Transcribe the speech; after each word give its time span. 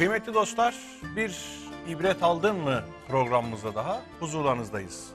Kıymetli 0.00 0.34
dostlar, 0.34 0.74
bir 1.16 1.38
ibret 1.88 2.22
aldın 2.22 2.56
mı 2.56 2.82
programımızda 3.08 3.74
daha 3.74 4.00
huzurlarınızdayız. 4.20 5.08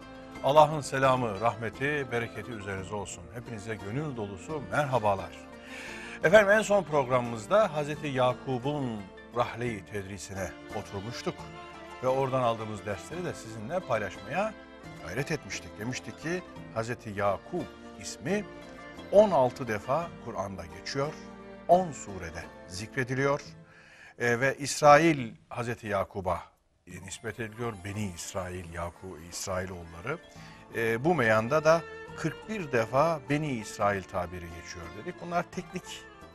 Allah'ın 0.43 0.81
selamı, 0.81 1.41
rahmeti, 1.41 2.05
bereketi 2.11 2.51
üzerinize 2.51 2.95
olsun. 2.95 3.23
Hepinize 3.33 3.75
gönül 3.75 4.17
dolusu 4.17 4.61
merhabalar. 4.71 5.29
Efendim 6.23 6.51
en 6.51 6.61
son 6.61 6.83
programımızda 6.83 7.73
Hazreti 7.73 8.07
Yakub'un 8.07 9.01
rahle-i 9.35 9.85
tedrisine 9.85 10.51
oturmuştuk. 10.75 11.35
Ve 12.03 12.07
oradan 12.07 12.43
aldığımız 12.43 12.85
dersleri 12.85 13.25
de 13.25 13.33
sizinle 13.33 13.79
paylaşmaya 13.79 14.53
gayret 15.05 15.31
etmiştik. 15.31 15.79
Demiştik 15.79 16.21
ki 16.21 16.43
Hazreti 16.73 17.09
Yakup 17.09 17.65
ismi 18.01 18.45
16 19.11 19.67
defa 19.67 20.07
Kur'an'da 20.25 20.63
geçiyor. 20.79 21.13
10 21.67 21.91
surede 21.91 22.43
zikrediliyor. 22.67 23.41
E, 24.19 24.39
ve 24.39 24.57
İsrail 24.57 25.31
Hazreti 25.49 25.87
Yakub'a 25.87 26.43
e, 26.87 27.05
nispet 27.05 27.39
ediliyor. 27.39 27.73
Beni 27.85 28.11
İsrail, 28.15 28.73
Yakup, 28.73 29.19
İsrailoğulları. 29.31 30.17
E, 30.75 31.05
bu 31.05 31.15
meyanda 31.15 31.63
da 31.63 31.81
41 32.17 32.71
defa 32.71 33.19
Beni 33.29 33.51
İsrail 33.51 34.03
tabiri 34.03 34.45
geçiyor 34.61 34.85
dedik. 35.01 35.21
Bunlar 35.21 35.45
teknik 35.51 35.83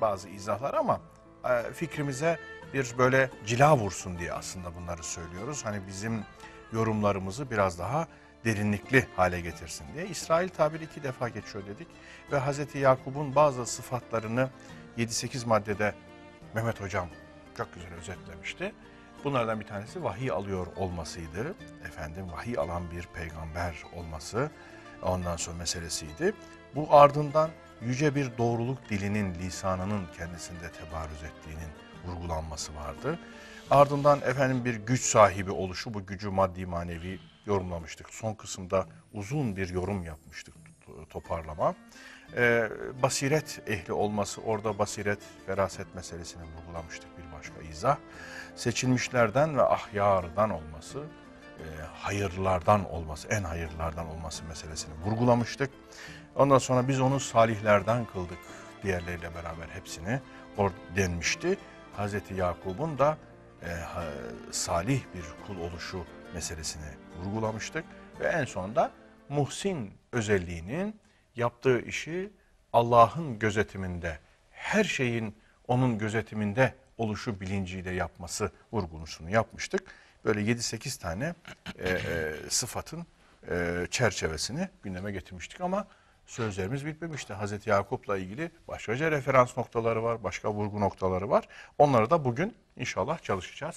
bazı 0.00 0.28
izahlar 0.28 0.74
ama 0.74 1.00
e, 1.44 1.72
fikrimize 1.72 2.38
bir 2.74 2.98
böyle 2.98 3.30
cila 3.46 3.76
vursun 3.76 4.18
diye 4.18 4.32
aslında 4.32 4.74
bunları 4.74 5.02
söylüyoruz. 5.02 5.64
Hani 5.64 5.86
bizim 5.86 6.24
yorumlarımızı 6.72 7.50
biraz 7.50 7.78
daha 7.78 8.08
derinlikli 8.44 9.06
hale 9.16 9.40
getirsin 9.40 9.86
diye. 9.94 10.06
İsrail 10.06 10.48
tabiri 10.48 10.84
iki 10.84 11.02
defa 11.02 11.28
geçiyor 11.28 11.66
dedik. 11.66 11.88
Ve 12.32 12.38
Hazreti 12.38 12.78
Yakup'un 12.78 13.34
bazı 13.34 13.66
sıfatlarını 13.66 14.50
7-8 14.98 15.46
maddede 15.46 15.94
Mehmet 16.54 16.80
Hocam 16.80 17.08
çok 17.60 17.74
güzel 17.74 17.94
özetlemişti. 17.94 18.72
Bunlardan 19.24 19.60
bir 19.60 19.66
tanesi 19.66 20.04
vahiy 20.04 20.30
alıyor 20.30 20.66
olmasıydı. 20.76 21.54
Efendim 21.84 22.32
vahiy 22.32 22.58
alan 22.58 22.90
bir 22.90 23.06
peygamber 23.06 23.74
olması 23.96 24.50
ondan 25.02 25.36
sonra 25.36 25.56
meselesiydi. 25.56 26.34
Bu 26.74 26.94
ardından 26.94 27.50
yüce 27.82 28.14
bir 28.14 28.38
doğruluk 28.38 28.88
dilinin, 28.90 29.34
lisanının 29.34 30.06
kendisinde 30.16 30.72
tebarüz 30.72 31.22
ettiğinin 31.22 31.70
vurgulanması 32.06 32.74
vardı. 32.74 33.18
Ardından 33.70 34.20
efendim 34.20 34.64
bir 34.64 34.74
güç 34.74 35.02
sahibi 35.02 35.50
oluşu, 35.50 35.94
bu 35.94 36.06
gücü 36.06 36.28
maddi 36.30 36.66
manevi 36.66 37.18
yorumlamıştık. 37.46 38.10
Son 38.10 38.34
kısımda 38.34 38.86
uzun 39.12 39.56
bir 39.56 39.68
yorum 39.68 40.04
yapmıştık 40.04 40.54
toparlama. 41.10 41.74
Ee, 42.36 42.68
basiret 43.02 43.62
ehli 43.66 43.92
olması, 43.92 44.40
orada 44.40 44.78
basiret, 44.78 45.18
feraset 45.46 45.94
meselesini 45.94 46.42
vurgulamıştık 46.42 47.18
bir 47.18 47.29
başka 47.40 47.62
izah. 47.62 47.96
Seçilmişlerden 48.56 49.56
ve 49.56 49.62
ahyardan 49.62 50.50
olması, 50.50 51.04
e, 51.58 51.64
hayırlardan 51.94 52.90
olması, 52.90 53.28
en 53.28 53.42
hayırlardan 53.42 54.06
olması 54.06 54.44
meselesini 54.44 54.94
vurgulamıştık. 55.04 55.70
Ondan 56.36 56.58
sonra 56.58 56.88
biz 56.88 57.00
onu 57.00 57.20
salihlerden 57.20 58.04
kıldık 58.04 58.38
diğerleriyle 58.82 59.34
beraber 59.34 59.68
hepsini 59.72 60.20
or 60.56 60.70
denmişti. 60.96 61.58
Hazreti 61.96 62.34
Yakub'un 62.34 62.98
da 62.98 63.18
e, 63.62 63.70
ha, 63.70 64.04
salih 64.50 65.00
bir 65.14 65.24
kul 65.46 65.60
oluşu 65.60 66.04
meselesini 66.34 66.90
vurgulamıştık. 67.18 67.84
Ve 68.20 68.26
en 68.26 68.44
sonunda 68.44 68.90
muhsin 69.28 69.94
özelliğinin 70.12 71.00
yaptığı 71.36 71.80
işi 71.80 72.32
Allah'ın 72.72 73.38
gözetiminde, 73.38 74.18
her 74.50 74.84
şeyin 74.84 75.36
onun 75.68 75.98
gözetiminde 75.98 76.74
oluşu 77.00 77.40
bilinciyle 77.40 77.90
yapması 77.90 78.50
vurgusunu 78.72 79.30
yapmıştık. 79.30 79.82
Böyle 80.24 80.40
7-8 80.40 81.00
tane 81.00 81.34
e, 81.78 81.88
e, 81.88 82.34
sıfatın 82.48 83.06
e, 83.50 83.86
çerçevesini 83.90 84.68
gündeme 84.82 85.12
getirmiştik 85.12 85.60
ama 85.60 85.86
sözlerimiz 86.26 86.86
bitmemişti. 86.86 87.32
Hazreti 87.32 87.70
Yakup'la 87.70 88.16
ilgili 88.18 88.50
başkaca 88.68 89.10
referans 89.10 89.56
noktaları 89.56 90.02
var, 90.02 90.24
başka 90.24 90.52
vurgu 90.52 90.80
noktaları 90.80 91.30
var. 91.30 91.48
Onları 91.78 92.10
da 92.10 92.24
bugün 92.24 92.54
inşallah 92.76 93.22
çalışacağız. 93.22 93.76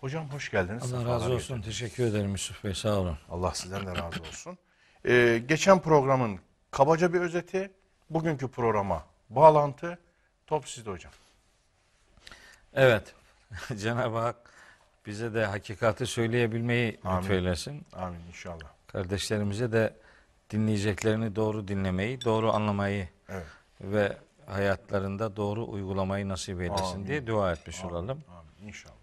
Hocam 0.00 0.28
hoş 0.30 0.50
geldiniz. 0.50 0.82
Allah 0.82 1.00
Sefalar 1.00 1.14
razı 1.14 1.24
olsun. 1.24 1.38
getirdiniz. 1.38 1.66
Teşekkür 1.66 2.04
ederim 2.04 2.30
Yusuf 2.32 2.64
Bey. 2.64 2.74
Sağ 2.74 2.98
olun. 2.98 3.18
Allah 3.30 3.54
sizden 3.54 3.86
de 3.86 3.90
razı 3.90 4.20
olsun. 4.20 4.58
Ee, 5.06 5.42
geçen 5.48 5.80
programın 5.80 6.38
kabaca 6.70 7.12
bir 7.12 7.20
özeti, 7.20 7.70
bugünkü 8.10 8.48
programa 8.48 9.04
bağlantı. 9.30 9.98
Top 10.46 10.68
sizde 10.68 10.90
hocam. 10.90 11.12
Evet. 12.74 13.14
Cenab-ı 13.76 14.18
Hak 14.18 14.36
bize 15.06 15.34
de 15.34 15.44
hakikati 15.46 16.06
söyleyebilmeyi 16.06 17.00
Amin. 17.04 17.20
lütfeylesin. 17.22 17.86
Amin 17.92 18.20
inşallah. 18.28 18.66
Kardeşlerimize 18.86 19.72
de 19.72 19.96
dinleyeceklerini 20.50 21.36
doğru 21.36 21.68
dinlemeyi, 21.68 22.24
doğru 22.24 22.52
anlamayı 22.52 23.08
Evet. 23.28 23.46
ve 23.80 24.16
hayatlarında 24.46 25.36
doğru 25.36 25.68
uygulamayı 25.70 26.28
nasip 26.28 26.60
eylesin 26.60 26.94
Amin. 26.94 27.06
diye 27.06 27.26
dua 27.26 27.52
etmiş 27.52 27.80
Amin, 27.80 27.90
olalım. 27.94 28.24
Amin 28.28 28.68
inşallah. 28.68 28.94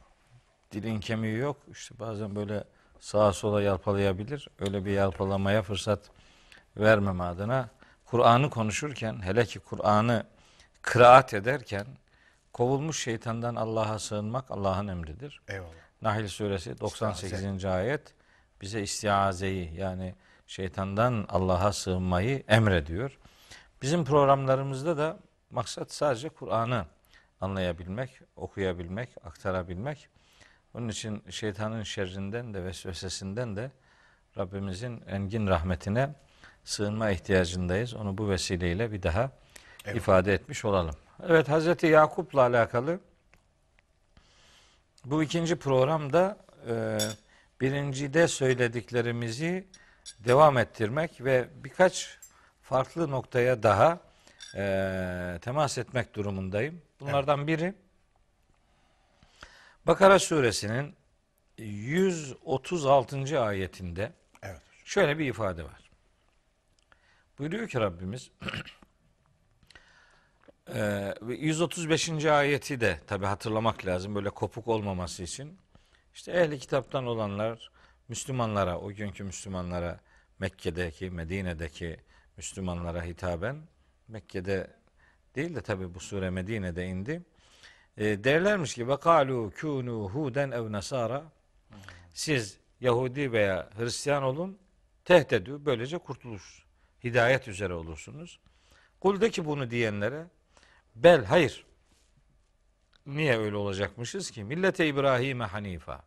Dilin 0.72 1.00
kemiği 1.00 1.38
yok. 1.38 1.58
İşte 1.72 2.00
bazen 2.00 2.36
böyle 2.36 2.64
sağa 3.00 3.34
sola 3.34 3.62
yalpalayabilir. 3.62 4.48
Öyle 4.60 4.86
bir 4.86 4.92
yalpalamaya 4.92 5.62
fırsat 5.62 6.00
vermeme 6.78 7.24
adına 7.24 7.70
Kur'an'ı 8.06 8.50
konuşurken 8.50 9.22
hele 9.22 9.46
ki 9.46 9.60
Kur'an'ı 9.60 10.26
kıraat 10.82 11.34
ederken 11.34 11.86
kovulmuş 12.54 13.04
şeytandan 13.04 13.56
Allah'a 13.56 14.00
sığınmak 14.00 14.52
Allah'ın 14.52 14.88
emridir. 14.88 15.42
Eyvallah. 15.48 15.72
Nahl 16.02 16.28
suresi 16.28 16.80
98. 16.80 17.66
ayet 17.66 18.14
bize 18.62 18.82
istiazeyi 18.82 19.74
yani 19.76 20.16
şeytandan 20.48 21.26
Allah'a 21.30 21.74
sığınmayı 21.74 22.44
emrediyor. 22.48 23.18
Bizim 23.82 24.06
programlarımızda 24.06 24.98
da 24.98 25.20
maksat 25.50 25.92
sadece 25.92 26.30
Kur'an'ı 26.30 26.86
anlayabilmek, 27.42 28.22
okuyabilmek, 28.36 29.10
aktarabilmek. 29.24 30.08
Onun 30.74 30.88
için 30.88 31.24
şeytanın 31.30 31.84
şerrinden 31.84 32.54
de 32.54 32.64
vesvesesinden 32.64 33.56
de 33.56 33.72
Rabbimizin 34.38 35.04
engin 35.08 35.48
rahmetine 35.48 36.16
sığınma 36.64 37.10
ihtiyacındayız. 37.10 37.94
Onu 37.94 38.18
bu 38.18 38.30
vesileyle 38.30 38.92
bir 38.92 39.04
daha 39.04 39.32
Evet. 39.86 39.98
ifade 39.98 40.34
etmiş 40.34 40.66
olalım. 40.66 40.96
Evet 41.28 41.50
Hazreti 41.50 41.88
Yakup'la 41.88 42.42
alakalı 42.42 43.00
bu 45.06 45.24
ikinci 45.24 45.56
programda 45.56 46.38
e, 46.68 46.98
birincide 47.62 48.28
söylediklerimizi 48.28 49.68
devam 50.20 50.58
ettirmek 50.58 51.24
ve 51.24 51.48
birkaç 51.64 52.18
farklı 52.62 53.12
noktaya 53.12 53.64
daha 53.64 54.00
e, 54.56 55.40
temas 55.42 55.78
etmek 55.78 56.16
durumundayım. 56.16 56.82
Bunlardan 57.00 57.48
biri 57.48 57.74
Bakara 59.88 60.20
suresinin 60.20 60.96
136. 61.58 63.42
ayetinde 63.42 64.12
Evet 64.42 64.62
şöyle 64.86 65.18
bir 65.18 65.26
ifade 65.26 65.64
var. 65.64 65.92
Buyuruyor 67.40 67.68
ki 67.68 67.80
Rabbimiz 67.80 68.32
ee, 70.74 71.14
ve 71.22 71.36
135. 71.36 72.26
ayeti 72.26 72.82
de 72.82 73.00
tabi 73.08 73.26
hatırlamak 73.26 73.86
lazım 73.86 74.16
böyle 74.16 74.30
kopuk 74.30 74.68
olmaması 74.68 75.24
için. 75.24 75.58
İşte 76.14 76.32
ehli 76.32 76.60
kitaptan 76.60 77.06
olanlar 77.06 77.72
Müslümanlara, 78.08 78.80
o 78.80 78.94
günkü 78.94 79.24
Müslümanlara, 79.24 80.00
Mekke'deki, 80.40 81.10
Medine'deki 81.10 81.98
Müslümanlara 82.38 83.04
hitaben, 83.04 83.58
Mekke'de 84.08 84.68
değil 85.36 85.56
de 85.56 85.62
tabi 85.62 85.94
bu 85.94 86.00
sure 86.00 86.30
Medine'de 86.30 86.86
indi. 86.86 87.22
E, 87.98 88.24
derlermiş 88.24 88.74
ki 88.74 88.88
vekalu 88.88 89.52
kunu 89.62 90.10
huden 90.10 90.52
ev 90.52 90.72
nasara 90.72 91.24
siz 92.14 92.58
Yahudi 92.82 93.32
veya 93.32 93.70
Hristiyan 93.78 94.24
olun 94.24 94.58
tehdedü 95.06 95.66
böylece 95.66 95.98
kurtuluş 95.98 96.66
hidayet 97.04 97.48
üzere 97.48 97.74
olursunuz. 97.74 98.40
Kul 99.00 99.22
de 99.22 99.30
ki 99.30 99.46
bunu 99.46 99.72
diyenlere 99.72 100.28
bel 100.96 101.26
hayır. 101.26 101.66
Niye 103.06 103.38
öyle 103.38 103.56
olacakmışız 103.56 104.32
ki? 104.32 104.44
Millete 104.44 104.88
İbrahim'e 104.88 105.46
hanifa. 105.46 106.04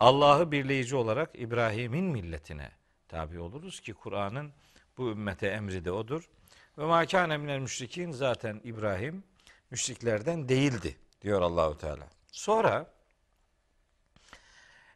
Allah'ı 0.00 0.52
birleyici 0.52 0.96
olarak 0.96 1.30
İbrahim'in 1.34 2.04
milletine 2.04 2.70
tabi 3.08 3.40
oluruz 3.40 3.80
ki 3.80 3.94
Kur'an'ın 3.94 4.52
bu 4.98 5.10
ümmete 5.10 5.46
emri 5.46 5.84
de 5.84 5.92
odur. 5.92 6.28
Ve 6.78 6.84
ma 6.84 7.06
kâne 7.06 7.36
minel 7.36 7.58
müşrikin 7.58 8.10
zaten 8.10 8.60
İbrahim 8.64 9.24
müşriklerden 9.70 10.48
değildi 10.48 10.96
diyor 11.22 11.40
Allahu 11.40 11.78
Teala. 11.78 12.08
Sonra 12.32 12.86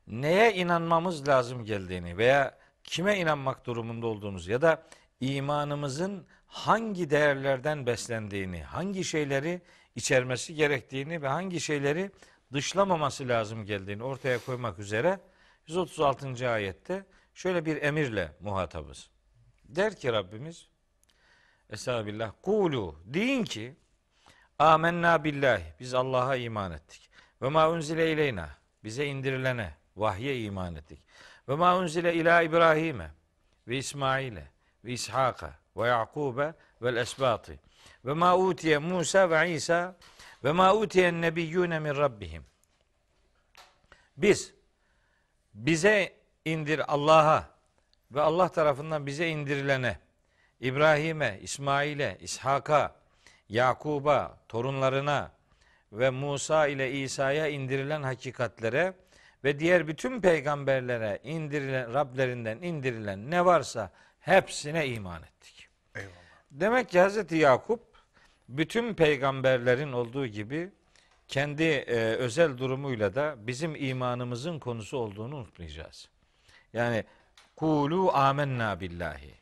neye 0.06 0.54
inanmamız 0.54 1.28
lazım 1.28 1.64
geldiğini 1.64 2.18
veya 2.18 2.58
kime 2.84 3.18
inanmak 3.18 3.66
durumunda 3.66 4.06
olduğumuzu 4.06 4.52
ya 4.52 4.62
da 4.62 4.82
imanımızın 5.20 6.26
hangi 6.46 7.10
değerlerden 7.10 7.86
beslendiğini, 7.86 8.62
hangi 8.62 9.04
şeyleri 9.04 9.60
içermesi 9.94 10.54
gerektiğini 10.54 11.22
ve 11.22 11.28
hangi 11.28 11.60
şeyleri 11.60 12.10
dışlamaması 12.52 13.28
lazım 13.28 13.64
geldiğini 13.64 14.02
ortaya 14.02 14.38
koymak 14.38 14.78
üzere 14.78 15.20
136. 15.66 16.50
ayette 16.50 17.04
şöyle 17.34 17.64
bir 17.64 17.82
emirle 17.82 18.32
muhatabız. 18.40 19.10
Der 19.64 19.96
ki 19.96 20.12
Rabbimiz 20.12 20.68
Estağfirullah. 21.70 22.32
Kulu 22.42 22.96
deyin 23.04 23.44
ki 23.44 23.76
Amenna 24.58 25.24
billahi. 25.24 25.64
Biz 25.80 25.94
Allah'a 25.94 26.36
iman 26.36 26.72
ettik. 26.72 27.10
Ve 27.42 27.48
ma 27.48 27.70
unzile 27.70 28.12
ileyna. 28.12 28.50
Bize 28.84 29.06
indirilene, 29.06 29.74
vahye 29.96 30.42
iman 30.42 30.74
ettik. 30.74 31.02
Ve 31.48 31.54
ma 31.54 31.76
unzile 31.76 32.14
ila 32.14 32.42
İbrahim'e 32.42 33.10
ve 33.68 33.76
İsmail'e 33.76 34.48
ve 34.84 34.92
İshak'a 34.92 35.58
ve 35.76 35.88
Yakub'e 35.88 36.54
ve 36.82 37.00
esbati. 37.00 37.58
Ve 38.04 38.12
ma 38.12 38.36
utiye 38.36 38.78
Musa 38.78 39.30
ve 39.30 39.52
İsa 39.52 39.96
ve 40.44 40.52
ma 40.52 40.74
utiyen 40.74 41.22
nebiyyune 41.22 41.78
min 41.78 41.96
rabbihim. 41.96 42.44
Biz 44.16 44.54
bize 45.54 46.12
indir 46.44 46.92
Allah'a 46.94 47.44
ve 48.10 48.20
Allah 48.20 48.48
tarafından 48.48 49.06
bize 49.06 49.28
indirilene 49.28 49.98
İbrahim'e, 50.60 51.38
İsmail'e, 51.42 52.18
İshak'a, 52.20 52.94
Yakub'a, 53.48 54.38
torunlarına 54.48 55.30
ve 55.92 56.10
Musa 56.10 56.66
ile 56.66 56.92
İsa'ya 56.92 57.46
indirilen 57.48 58.02
hakikatlere 58.02 58.94
ve 59.44 59.58
diğer 59.58 59.88
bütün 59.88 60.20
peygamberlere 60.20 61.20
indirilen 61.24 61.94
Rablerinden 61.94 62.58
indirilen 62.62 63.30
ne 63.30 63.44
varsa 63.44 63.90
hepsine 64.20 64.86
iman 64.86 65.22
ettik. 65.22 65.55
Eyvallah. 65.96 66.14
Demek 66.50 66.88
ki 66.88 67.00
Hazreti 67.00 67.36
Yakup 67.36 67.80
bütün 68.48 68.94
peygamberlerin 68.94 69.92
olduğu 69.92 70.26
gibi 70.26 70.70
kendi 71.28 71.62
e, 71.62 71.94
özel 71.96 72.58
durumuyla 72.58 73.14
da 73.14 73.34
bizim 73.38 73.74
imanımızın 73.74 74.58
konusu 74.58 74.98
olduğunu 74.98 75.36
unutmayacağız. 75.36 76.08
Yani 76.72 77.04
kulu 77.56 78.12
amennâ 78.14 78.80
billahi 78.80 79.34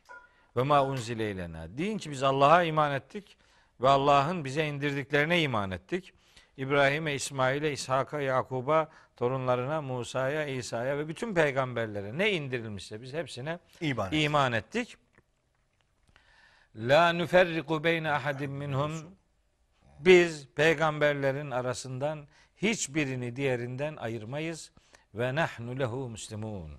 ve 0.56 0.62
ma 0.62 0.84
unzile 0.84 1.30
ilena. 1.30 1.78
Deyin 1.78 1.98
ki 1.98 2.10
biz 2.10 2.22
Allah'a 2.22 2.62
iman 2.62 2.92
ettik 2.92 3.36
ve 3.80 3.88
Allah'ın 3.88 4.44
bize 4.44 4.66
indirdiklerine 4.66 5.42
iman 5.42 5.70
ettik. 5.70 6.12
İbrahim'e, 6.56 7.14
İsmail'e, 7.14 7.72
İshak'a, 7.72 8.20
Yakub'a, 8.20 8.88
torunlarına, 9.16 9.82
Musa'ya, 9.82 10.46
İsa'ya 10.46 10.98
ve 10.98 11.08
bütün 11.08 11.34
peygamberlere 11.34 12.18
ne 12.18 12.32
indirilmişse 12.32 13.02
biz 13.02 13.12
hepsine 13.12 13.58
İman. 13.80 14.12
iman 14.12 14.52
ettik. 14.52 14.96
La 16.76 17.12
nüferriku 17.12 17.84
beyne 17.84 18.10
ahadim 18.10 18.52
minhum. 18.52 18.92
Biz 19.98 20.48
peygamberlerin 20.54 21.50
arasından 21.50 22.26
hiçbirini 22.56 23.36
diğerinden 23.36 23.96
ayırmayız 23.96 24.72
ve 25.14 25.34
nahnu 25.34 25.78
lehu 25.78 26.08
muslimun. 26.08 26.70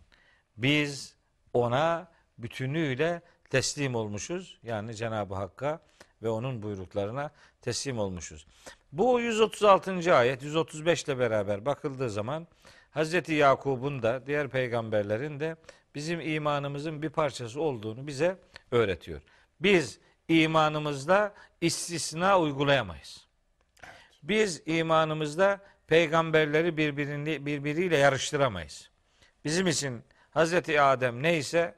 Biz 0.57 1.15
ona 1.53 2.07
bütünüyle 2.37 3.21
teslim 3.49 3.95
olmuşuz. 3.95 4.59
Yani 4.63 4.95
Cenab-ı 4.95 5.35
Hakk'a 5.35 5.79
ve 6.23 6.29
onun 6.29 6.63
buyruklarına 6.63 7.31
teslim 7.61 7.99
olmuşuz. 7.99 8.47
Bu 8.91 9.19
136. 9.19 10.15
ayet 10.15 10.43
135 10.43 11.03
ile 11.03 11.19
beraber 11.19 11.65
bakıldığı 11.65 12.09
zaman 12.09 12.47
Hazreti 12.91 13.33
Yakub'un 13.33 14.03
da 14.03 14.25
diğer 14.27 14.49
peygamberlerin 14.49 15.39
de 15.39 15.55
bizim 15.95 16.19
imanımızın 16.19 17.01
bir 17.01 17.09
parçası 17.09 17.61
olduğunu 17.61 18.07
bize 18.07 18.37
öğretiyor. 18.71 19.21
Biz 19.59 19.99
imanımızda 20.27 21.33
istisna 21.61 22.39
uygulayamayız. 22.39 23.25
Biz 24.23 24.61
imanımızda 24.65 25.59
peygamberleri 25.87 26.77
birbirini, 26.77 27.45
birbiriyle 27.45 27.97
yarıştıramayız. 27.97 28.89
Bizim 29.45 29.67
için 29.67 30.03
Hazreti 30.31 30.81
Adem 30.81 31.23
neyse, 31.23 31.75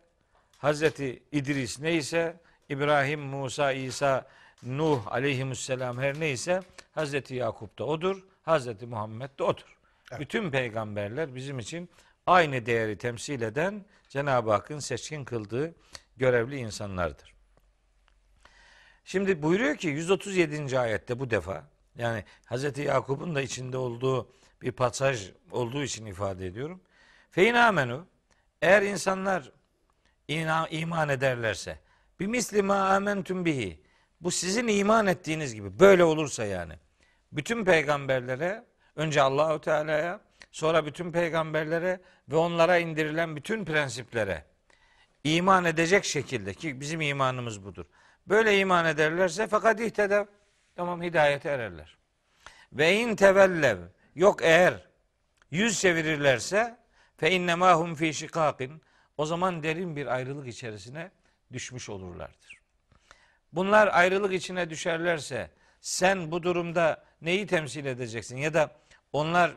Hazreti 0.58 1.24
İdris 1.32 1.80
neyse, 1.80 2.40
İbrahim, 2.70 3.20
Musa, 3.20 3.72
İsa, 3.72 4.28
Nuh 4.64 5.08
aleyhisselam 5.08 5.98
her 5.98 6.20
neyse 6.20 6.62
Hazreti 6.92 7.36
Yakup 7.36 7.80
da 7.80 7.86
odur, 7.86 8.24
Hazreti 8.44 8.86
Muhammed 8.86 9.30
de 9.40 9.44
odur. 9.44 9.78
Evet. 10.12 10.22
Bütün 10.22 10.52
peygamberler 10.52 11.36
bizim 11.36 11.60
için 11.60 11.90
aynı 12.26 12.66
değeri 12.66 12.98
temsil 12.98 13.42
eden 13.42 13.86
Cenab-ı 14.10 14.52
Hakk'ın 14.52 14.80
seçkin 14.80 15.26
kıldığı 15.26 15.76
görevli 16.18 16.58
insanlardır. 16.58 17.37
Şimdi 19.08 19.42
buyuruyor 19.42 19.76
ki 19.76 19.88
137. 19.88 20.80
ayette 20.80 21.20
bu 21.20 21.30
defa 21.30 21.64
yani 21.98 22.24
Hazreti 22.46 22.82
Yakup'un 22.82 23.36
da 23.36 23.42
içinde 23.42 23.78
olduğu 23.78 24.32
bir 24.62 24.72
pasaj 24.72 25.32
olduğu 25.52 25.84
için 25.84 26.06
ifade 26.06 26.48
ediyorum. 26.48 26.82
Fein 27.32 27.54
amenu 27.54 28.06
eğer 28.62 28.82
insanlar 28.82 29.52
iman 30.72 31.10
ederlerse 31.10 31.80
bir 32.20 32.28
misli 32.28 32.62
ma 32.62 32.76
amentum 32.76 33.46
bihi 33.46 33.82
bu 34.22 34.32
sizin 34.32 34.68
iman 34.68 35.08
ettiğiniz 35.08 35.56
gibi 35.56 35.80
böyle 35.80 36.04
olursa 36.04 36.46
yani 36.46 36.74
bütün 37.32 37.66
peygamberlere 37.66 38.66
önce 38.96 39.22
Allahu 39.22 39.62
Teala'ya 39.62 40.22
sonra 40.52 40.86
bütün 40.86 41.12
peygamberlere 41.12 42.02
ve 42.30 42.36
onlara 42.36 42.78
indirilen 42.78 43.36
bütün 43.36 43.66
prensiplere 43.66 44.46
iman 45.24 45.66
edecek 45.66 46.06
şekilde 46.06 46.54
ki 46.54 46.82
bizim 46.82 47.02
imanımız 47.02 47.64
budur. 47.64 47.86
Böyle 48.28 48.60
iman 48.60 48.86
ederlerse 48.86 49.48
fakat 49.48 49.80
ihtedev 49.80 50.26
tamam 50.76 51.02
hidayete 51.02 51.50
ererler. 51.50 51.98
Ve 52.74 52.96
in 52.96 53.16
tevellev 53.16 53.78
yok 54.16 54.40
eğer 54.42 54.88
yüz 55.52 55.80
çevirirlerse 55.80 56.78
fe 57.18 57.32
innemâ 57.32 57.74
hum 57.74 57.96
fî 57.96 58.14
şikâkin 58.14 58.82
o 59.18 59.26
zaman 59.26 59.64
derin 59.64 59.96
bir 59.96 60.08
ayrılık 60.08 60.48
içerisine 60.48 61.12
düşmüş 61.54 61.90
olurlardır. 61.90 62.58
Bunlar 63.54 63.88
ayrılık 63.88 64.34
içine 64.34 64.70
düşerlerse 64.70 65.52
sen 65.82 66.32
bu 66.32 66.44
durumda 66.44 67.04
neyi 67.22 67.48
temsil 67.48 67.86
edeceksin 67.86 68.38
ya 68.38 68.54
da 68.54 68.72
onlar 69.14 69.52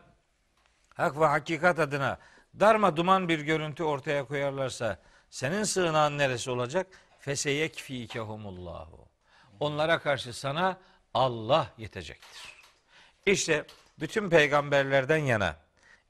hak 0.94 1.20
ve 1.20 1.26
hakikat 1.26 1.78
adına 1.78 2.18
darma 2.60 2.96
duman 2.96 3.28
bir 3.28 3.40
görüntü 3.40 3.82
ortaya 3.82 4.24
koyarlarsa 4.24 4.98
senin 5.30 5.64
sığınağın 5.64 6.18
neresi 6.18 6.50
olacak? 6.50 6.86
Feseyekfikehumullahu. 7.20 9.08
Onlara 9.60 9.98
karşı 9.98 10.32
sana 10.32 10.78
Allah 11.14 11.70
yetecektir. 11.78 12.60
İşte 13.26 13.64
bütün 14.00 14.30
peygamberlerden 14.30 15.16
yana 15.16 15.56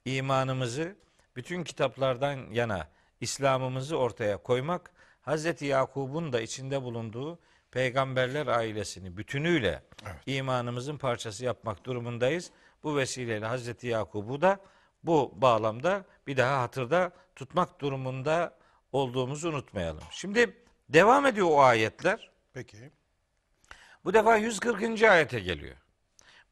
imanımızı, 0.05 0.97
bütün 1.37 1.65
kitaplardan 1.65 2.51
yana 2.51 2.89
İslam'ımızı 3.21 3.97
ortaya 3.97 4.37
koymak, 4.37 4.93
Hazreti 5.23 5.65
Yakub'un 5.65 6.33
da 6.33 6.41
içinde 6.41 6.83
bulunduğu 6.83 7.39
peygamberler 7.71 8.47
ailesini 8.47 9.17
bütünüyle 9.17 9.83
imanımızın 10.27 10.99
parçası 10.99 11.45
yapmak 11.45 11.85
durumundayız. 11.85 12.51
Bu 12.83 12.97
vesileyle 12.97 13.47
Hazreti 13.47 13.87
Yakub'u 13.87 14.41
da 14.41 14.61
bu 15.05 15.33
bağlamda 15.37 16.05
bir 16.27 16.37
daha 16.37 16.63
hatırda 16.63 17.13
tutmak 17.37 17.81
durumunda 17.81 18.59
olduğumuzu 18.93 19.49
unutmayalım. 19.49 20.03
Şimdi 20.11 20.57
devam 20.93 21.27
ediyor 21.27 21.49
o 21.51 21.61
ayetler. 21.61 22.31
Peki. 22.53 22.91
Bu 24.05 24.15
defa 24.15 24.37
140. 24.37 25.03
ayete 25.03 25.41
geliyor. 25.41 25.77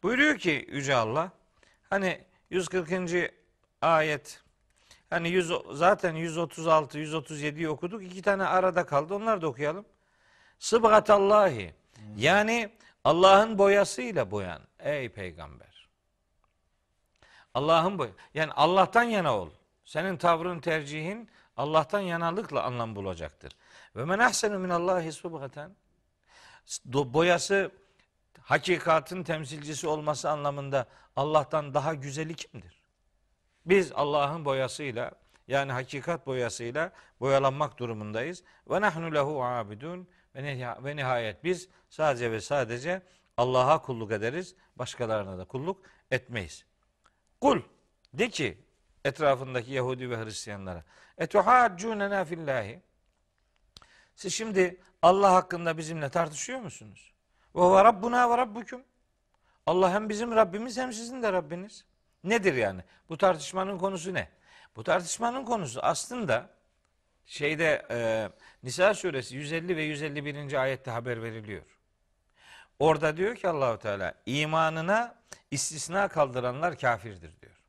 Buyuruyor 0.02 0.38
ki 0.38 0.66
Yüce 0.72 0.94
Allah 0.94 1.30
hani 1.90 2.20
140. 2.50 3.32
ayet 3.82 4.42
hani 5.10 5.28
100, 5.28 5.52
zaten 5.72 6.14
136 6.14 6.98
137'yi 6.98 7.68
okuduk. 7.68 8.02
iki 8.02 8.22
tane 8.22 8.44
arada 8.44 8.86
kaldı. 8.86 9.14
Onları 9.14 9.42
da 9.42 9.46
okuyalım. 9.46 9.84
Sıbgatallahi 10.58 11.74
yani 12.16 12.70
Allah'ın 13.04 13.58
boyasıyla 13.58 14.30
boyan 14.30 14.62
ey 14.78 15.08
peygamber. 15.08 15.88
Allah'ın 17.54 17.98
boy 17.98 18.10
yani 18.34 18.52
Allah'tan 18.52 19.02
yana 19.02 19.36
ol. 19.36 19.50
Senin 19.84 20.16
tavrın 20.16 20.60
tercihin 20.60 21.28
Allah'tan 21.56 22.00
yanalıkla 22.00 22.62
anlam 22.62 22.96
bulacaktır. 22.96 23.52
Ve 23.98 24.04
men 24.04 24.18
ahsenu 24.18 24.58
minallahi 24.58 25.12
subgaten 25.12 25.76
Do- 26.90 27.12
boyası 27.12 27.70
hakikatın 28.40 29.22
temsilcisi 29.22 29.88
olması 29.88 30.30
anlamında 30.30 30.86
Allah'tan 31.16 31.74
daha 31.74 31.94
güzeli 31.94 32.34
kimdir? 32.34 32.82
Biz 33.66 33.92
Allah'ın 33.92 34.44
boyasıyla 34.44 35.10
yani 35.48 35.72
hakikat 35.72 36.26
boyasıyla 36.26 36.92
boyalanmak 37.20 37.78
durumundayız. 37.78 38.44
Ve 38.70 38.80
nahnu 38.80 39.14
lehu 39.14 39.44
abidun 39.44 40.08
ve 40.84 40.96
nihayet 40.96 41.44
biz 41.44 41.68
sadece 41.90 42.32
ve 42.32 42.40
sadece 42.40 43.02
Allah'a 43.36 43.82
kulluk 43.82 44.12
ederiz. 44.12 44.54
Başkalarına 44.76 45.38
da 45.38 45.44
kulluk 45.44 45.82
etmeyiz. 46.10 46.64
Kul 47.40 47.60
de 48.14 48.28
ki 48.28 48.58
etrafındaki 49.04 49.72
Yahudi 49.72 50.10
ve 50.10 50.24
Hristiyanlara 50.24 50.84
etuhaccunena 51.18 52.24
fillahi 52.24 52.87
siz 54.18 54.34
şimdi 54.34 54.80
Allah 55.02 55.32
hakkında 55.32 55.78
bizimle 55.78 56.08
tartışıyor 56.08 56.60
musunuz? 56.60 57.12
Ve 57.54 57.60
huve 57.60 57.84
rabbuna 57.84 58.30
ve 58.30 58.38
rabbukum. 58.38 58.82
Allah 59.66 59.92
hem 59.92 60.08
bizim 60.08 60.36
Rabbimiz 60.36 60.78
hem 60.78 60.92
sizin 60.92 61.22
de 61.22 61.32
Rabbiniz. 61.32 61.84
Nedir 62.24 62.54
yani? 62.54 62.80
Bu 63.08 63.18
tartışmanın 63.18 63.78
konusu 63.78 64.14
ne? 64.14 64.28
Bu 64.76 64.84
tartışmanın 64.84 65.44
konusu 65.44 65.80
aslında 65.82 66.50
şeyde 67.26 67.86
e, 67.90 68.28
Nisa 68.62 68.94
suresi 68.94 69.36
150 69.36 69.76
ve 69.76 69.82
151. 69.82 70.52
ayette 70.54 70.90
haber 70.90 71.22
veriliyor. 71.22 71.62
Orada 72.78 73.16
diyor 73.16 73.36
ki 73.36 73.48
Allahu 73.48 73.78
Teala 73.78 74.14
imanına 74.26 75.14
istisna 75.50 76.08
kaldıranlar 76.08 76.78
kafirdir 76.78 77.40
diyor. 77.40 77.62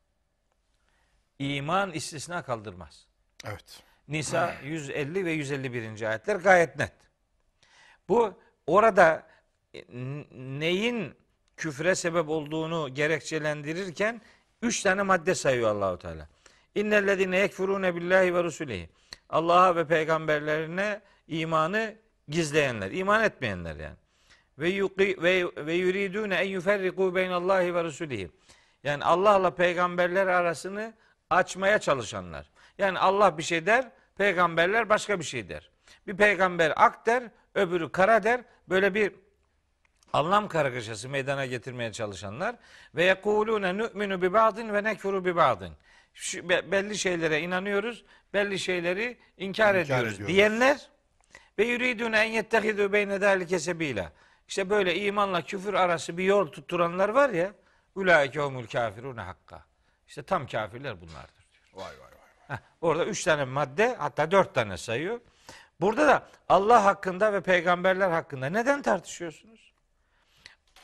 İman 1.40 1.92
istisna 1.92 2.44
kaldırmaz. 2.44 3.08
Evet. 3.46 3.89
Nisa 4.10 4.56
150 4.64 5.26
ve 5.26 5.32
151. 5.32 6.02
ayetler 6.02 6.36
gayet 6.36 6.76
net. 6.80 6.94
Bu 8.10 8.34
orada 8.68 9.28
e, 9.74 9.84
neyin 10.34 11.14
küfre 11.58 11.96
sebep 11.96 12.30
olduğunu 12.30 12.94
gerekçelendirirken 12.94 14.22
üç 14.62 14.84
tane 14.84 15.02
madde 15.02 15.36
sayıyor 15.36 15.70
Allahu 15.70 15.98
Teala. 15.98 16.28
İnnellezine 16.76 17.38
yekfurune 17.38 17.96
billahi 17.96 18.36
ve 18.36 18.44
rusulihi. 18.44 18.90
Allah'a 19.30 19.76
ve 19.76 19.88
peygamberlerine 19.88 21.02
imanı 21.28 21.96
gizleyenler, 22.28 22.92
iman 22.92 23.24
etmeyenler 23.24 23.76
yani. 23.76 23.98
Ve 24.60 24.70
yuqi 24.70 25.24
ve 25.24 25.46
ve 25.66 25.74
yuridune 25.74 26.36
en 26.36 26.48
yuferriku 26.48 27.16
beynallahi 27.16 27.76
ve 27.76 27.84
rusulihi. 27.84 28.32
Yani 28.84 29.04
Allah'la 29.04 29.56
peygamberler 29.56 30.28
arasını 30.28 30.94
açmaya 31.30 31.80
çalışanlar. 31.80 32.50
Yani 32.78 33.00
Allah 33.00 33.38
bir 33.38 33.44
şey 33.44 33.66
der, 33.66 33.92
peygamberler 34.20 34.90
başka 34.90 35.20
bir 35.20 35.24
şey 35.24 35.50
der. 35.50 35.70
Bir 36.08 36.18
peygamber 36.18 36.74
ak 36.76 37.06
der, 37.06 37.24
öbürü 37.56 37.92
kara 37.92 38.24
der. 38.24 38.42
Böyle 38.70 38.94
bir 38.94 39.14
anlam 40.14 40.48
kargaşası 40.48 41.10
meydana 41.10 41.46
getirmeye 41.46 41.92
çalışanlar 41.92 42.56
ve 42.96 43.04
yekulune 43.04 43.78
nu'minu 43.78 44.22
bi 44.22 44.34
ba'din 44.34 44.74
ve 44.74 44.84
nekfuru 44.84 45.26
bi 45.26 45.36
ba'din. 45.36 45.74
Belli 46.44 46.98
şeylere 46.98 47.40
inanıyoruz, 47.40 48.06
belli 48.34 48.60
şeyleri 48.60 49.18
inkar, 49.38 49.76
ediyoruz 49.76 50.14
ediyoruz. 50.14 50.28
diyenler 50.28 50.90
ve 51.60 51.66
yuridune 51.66 52.20
en 52.20 52.32
yettehidu 52.32 52.94
beyne 52.94 53.20
zalike 53.20 53.60
sebila. 53.60 54.12
İşte 54.48 54.70
böyle 54.70 54.96
imanla 54.96 55.42
küfür 55.42 55.74
arası 55.74 56.18
bir 56.18 56.24
yol 56.24 56.48
tutturanlar 56.48 57.10
var 57.10 57.30
ya. 57.30 57.54
Ulaike 57.96 58.40
humul 58.40 58.68
kafirune 58.68 59.22
hakka. 59.22 59.66
İşte 60.08 60.24
tam 60.24 60.48
kafirler 60.48 61.02
bunlardır. 61.02 61.46
Vay 61.74 61.84
vay 61.86 62.00
vay. 62.00 62.09
Orada 62.82 63.06
üç 63.06 63.24
tane 63.24 63.46
madde 63.46 63.96
hatta 64.00 64.32
dört 64.32 64.56
tane 64.56 64.78
sayıyor. 64.78 65.20
Burada 65.82 66.08
da 66.08 66.28
Allah 66.50 66.86
hakkında 66.86 67.34
ve 67.34 67.42
peygamberler 67.42 68.10
hakkında 68.10 68.50
neden 68.50 68.82
tartışıyorsunuz? 68.82 69.74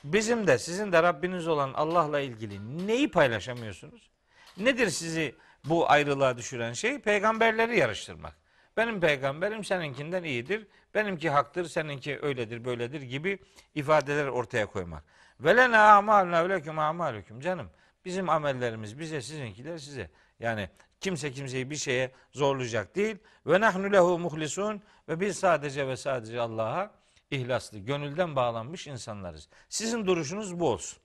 Bizim 0.03 0.47
de 0.47 0.57
sizin 0.57 0.91
de 0.91 1.03
Rabbiniz 1.03 1.47
olan 1.47 1.73
Allah'la 1.73 2.19
ilgili 2.19 2.87
neyi 2.87 3.11
paylaşamıyorsunuz? 3.11 4.09
Nedir 4.57 4.89
sizi 4.89 5.35
bu 5.65 5.91
ayrılığa 5.91 6.37
düşüren 6.37 6.73
şey? 6.73 6.99
Peygamberleri 6.99 7.79
yarıştırmak. 7.79 8.35
Benim 8.77 8.99
peygamberim 8.99 9.63
seninkinden 9.63 10.23
iyidir. 10.23 10.67
Benimki 10.93 11.29
haktır, 11.29 11.65
seninki 11.65 12.19
öyledir, 12.21 12.65
böyledir 12.65 13.01
gibi 13.01 13.39
ifadeler 13.75 14.27
ortaya 14.27 14.65
koymak. 14.65 15.03
Velena 15.39 15.95
amaluna 15.95 16.49
ve 16.49 16.49
leküm 16.49 16.79
amalukum 16.79 17.39
canım. 17.39 17.69
Bizim 18.05 18.29
amellerimiz 18.29 18.99
bize, 18.99 19.21
sizinkiler 19.21 19.77
size. 19.77 20.09
Yani 20.39 20.69
kimse 21.05 21.31
kimseyi 21.31 21.69
bir 21.69 21.75
şeye 21.75 22.11
zorlayacak 22.31 22.95
değil. 22.95 23.17
Ve 23.45 23.61
nahnu 23.61 23.91
lehu 23.93 24.19
muhlisun 24.19 24.81
ve 25.09 25.19
biz 25.19 25.39
sadece 25.39 25.87
ve 25.87 25.97
sadece 25.97 26.41
Allah'a 26.41 26.91
ihlaslı, 27.31 27.79
gönülden 27.79 28.35
bağlanmış 28.35 28.87
insanlarız. 28.87 29.49
Sizin 29.69 30.05
duruşunuz 30.05 30.59
bu 30.59 30.69
olsun. 30.69 30.99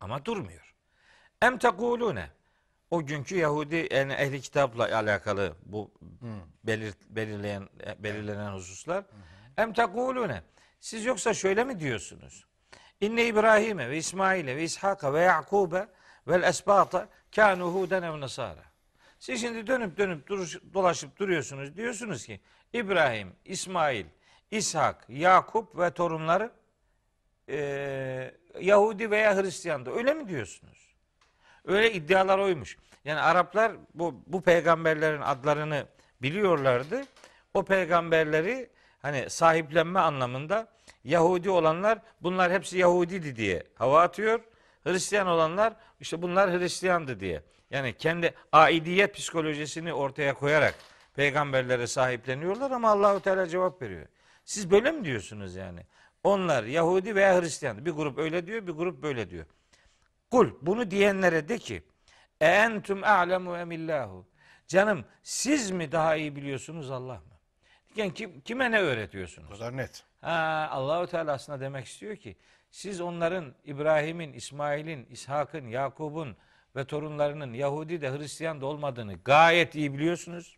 Ama 0.00 0.24
durmuyor. 0.24 0.74
Em 1.42 1.58
tekulune 1.58 2.30
o 2.90 3.06
günkü 3.06 3.36
Yahudi 3.36 3.88
yani 3.90 4.12
ehli 4.12 4.40
kitapla 4.40 4.84
alakalı 4.96 5.56
bu 5.66 5.90
belir, 6.64 6.94
belirleyen 7.08 7.68
belirlenen 7.98 8.52
hususlar. 8.52 9.04
Em 9.56 9.72
tekulune 9.72 10.42
siz 10.80 11.04
yoksa 11.04 11.34
şöyle 11.34 11.64
mi 11.64 11.80
diyorsunuz? 11.80 12.46
İnne 13.00 13.26
İbrahim'e 13.26 13.90
ve 13.90 13.96
İsmail'e 13.96 14.56
ve 14.56 14.64
İshak'a 14.64 15.12
ve 15.14 15.20
Yakub'e 15.20 15.88
vel 16.28 16.42
esbata 16.42 17.08
kânu 17.34 17.74
huden 17.74 18.02
ev 18.02 18.20
nasara. 18.20 18.71
Siz 19.22 19.40
şimdi 19.40 19.66
dönüp 19.66 19.98
dönüp 19.98 20.26
duruş, 20.26 20.58
dolaşıp 20.74 21.18
duruyorsunuz. 21.18 21.76
Diyorsunuz 21.76 22.26
ki 22.26 22.40
İbrahim, 22.72 23.32
İsmail, 23.44 24.06
İshak, 24.50 25.04
Yakup 25.08 25.78
ve 25.78 25.90
torunları 25.90 26.50
eee, 27.48 28.34
Yahudi 28.60 29.10
veya 29.10 29.36
Hristiyandı. 29.36 29.90
Öyle 29.90 30.14
mi 30.14 30.28
diyorsunuz? 30.28 30.94
Öyle 31.64 31.92
iddialar 31.92 32.38
oymuş. 32.38 32.78
Yani 33.04 33.20
Araplar 33.20 33.72
bu, 33.94 34.22
bu 34.26 34.42
peygamberlerin 34.42 35.20
adlarını 35.20 35.86
biliyorlardı. 36.22 37.02
O 37.54 37.64
peygamberleri 37.64 38.70
hani 39.02 39.30
sahiplenme 39.30 40.00
anlamında 40.00 40.68
Yahudi 41.04 41.50
olanlar 41.50 41.98
bunlar 42.20 42.52
hepsi 42.52 42.78
Yahudiydi 42.78 43.36
diye 43.36 43.62
hava 43.74 44.02
atıyor. 44.02 44.40
Hristiyan 44.84 45.26
olanlar 45.26 45.74
işte 46.00 46.22
bunlar 46.22 46.60
Hristiyandı 46.60 47.20
diye. 47.20 47.42
Yani 47.72 47.94
kendi 47.96 48.34
aidiyet 48.52 49.14
psikolojisini 49.14 49.92
ortaya 49.92 50.34
koyarak 50.34 50.74
peygamberlere 51.16 51.86
sahipleniyorlar 51.86 52.70
ama 52.70 52.90
Allahu 52.90 53.20
Teala 53.20 53.48
cevap 53.48 53.82
veriyor. 53.82 54.06
Siz 54.44 54.70
böyle 54.70 54.92
mi 54.92 55.04
diyorsunuz 55.04 55.54
yani? 55.54 55.80
Onlar 56.24 56.64
Yahudi 56.64 57.14
veya 57.14 57.40
Hristiyan. 57.40 57.86
Bir 57.86 57.90
grup 57.90 58.18
öyle 58.18 58.46
diyor, 58.46 58.66
bir 58.66 58.72
grup 58.72 59.02
böyle 59.02 59.30
diyor. 59.30 59.46
Kul 60.30 60.50
bunu 60.62 60.90
diyenlere 60.90 61.48
de 61.48 61.58
ki 61.58 61.82
entum 62.40 63.04
a'lemu 63.04 63.56
emillahu. 63.56 64.26
Canım 64.66 65.04
siz 65.22 65.70
mi 65.70 65.92
daha 65.92 66.16
iyi 66.16 66.36
biliyorsunuz 66.36 66.90
Allah 66.90 67.14
mı? 67.14 67.38
Yani 67.96 68.14
kim, 68.14 68.40
kime 68.40 68.70
ne 68.70 68.80
öğretiyorsunuz? 68.80 69.50
kadar 69.58 69.76
net. 69.76 70.04
Ha, 70.20 70.68
Allahu 70.70 71.06
Teala 71.06 71.32
aslında 71.32 71.60
demek 71.60 71.86
istiyor 71.86 72.16
ki 72.16 72.36
siz 72.70 73.00
onların 73.00 73.54
İbrahim'in, 73.64 74.32
İsmail'in, 74.32 75.06
İshak'ın, 75.06 75.66
Yakub'un 75.66 76.36
ve 76.76 76.84
torunlarının 76.84 77.52
Yahudi 77.52 78.00
de 78.00 78.10
Hristiyan 78.18 78.60
da 78.60 78.66
olmadığını 78.66 79.14
gayet 79.24 79.74
iyi 79.74 79.94
biliyorsunuz. 79.94 80.56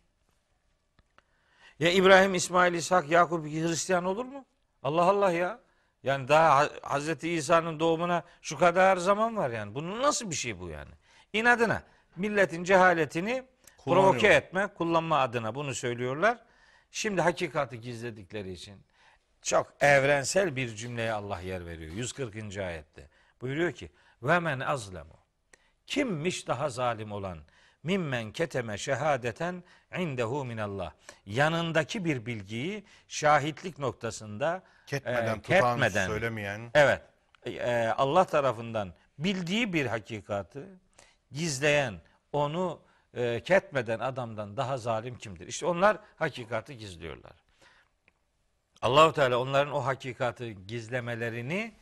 Ya 1.79 1.91
İbrahim, 1.91 2.35
İsmail, 2.35 2.73
İshak, 2.73 3.09
Yakup 3.09 3.45
Hristiyan 3.45 4.05
olur 4.05 4.25
mu? 4.25 4.45
Allah 4.83 5.03
Allah 5.03 5.31
ya. 5.31 5.59
Yani 6.03 6.27
daha 6.27 6.55
Ha- 6.57 6.69
Hazreti 6.81 7.29
İsa'nın 7.29 7.79
doğumuna 7.79 8.23
şu 8.41 8.57
kadar 8.57 8.97
zaman 8.97 9.37
var 9.37 9.49
yani. 9.49 9.75
Bunun 9.75 10.01
nasıl 10.01 10.29
bir 10.29 10.35
şey 10.35 10.59
bu 10.59 10.69
yani? 10.69 10.91
İnadına 11.33 11.83
milletin 12.15 12.63
cehaletini 12.63 13.43
provoke 13.85 14.27
etme, 14.27 14.67
kullanma 14.67 15.19
adına 15.19 15.55
bunu 15.55 15.75
söylüyorlar. 15.75 16.37
Şimdi 16.91 17.21
hakikati 17.21 17.81
gizledikleri 17.81 18.51
için 18.51 18.75
çok 19.41 19.73
evrensel 19.79 20.55
bir 20.55 20.75
cümleye 20.75 21.11
Allah 21.13 21.39
yer 21.39 21.65
veriyor. 21.65 21.93
140. 21.93 22.57
ayette. 22.57 23.09
Buyuruyor 23.41 23.71
ki 23.71 23.91
ve 24.23 24.39
men 24.39 24.59
azlemu. 24.59 25.24
Kimmiş 25.87 26.47
daha 26.47 26.69
zalim 26.69 27.11
olan? 27.11 27.37
Mimmen 27.83 28.31
keteme 28.31 28.77
şehadeten 28.77 29.63
indehu 29.97 30.45
minallah. 30.45 30.91
Yanındaki 31.25 32.05
bir 32.05 32.25
bilgiyi 32.25 32.83
şahitlik 33.07 33.79
noktasında 33.79 34.63
Ketmeden, 34.87 35.35
e, 35.37 35.41
tutan, 35.41 35.59
ketmeden, 35.59 36.07
söylemeyen. 36.07 36.71
Evet. 36.73 37.01
e, 37.45 37.93
Allah 37.97 38.25
tarafından 38.25 38.93
bildiği 39.19 39.73
bir 39.73 39.85
hakikatı 39.85 40.65
gizleyen, 41.31 42.01
onu 42.33 42.81
e, 43.13 43.43
ketmeden 43.43 43.99
adamdan 43.99 44.57
daha 44.57 44.77
zalim 44.77 45.17
kimdir? 45.17 45.47
İşte 45.47 45.65
onlar 45.65 45.97
hakikati 46.15 46.77
gizliyorlar. 46.77 47.33
Allahu 48.81 49.13
Teala 49.13 49.39
onların 49.39 49.73
o 49.73 49.85
hakikati 49.85 50.67
gizlemelerini 50.67 51.73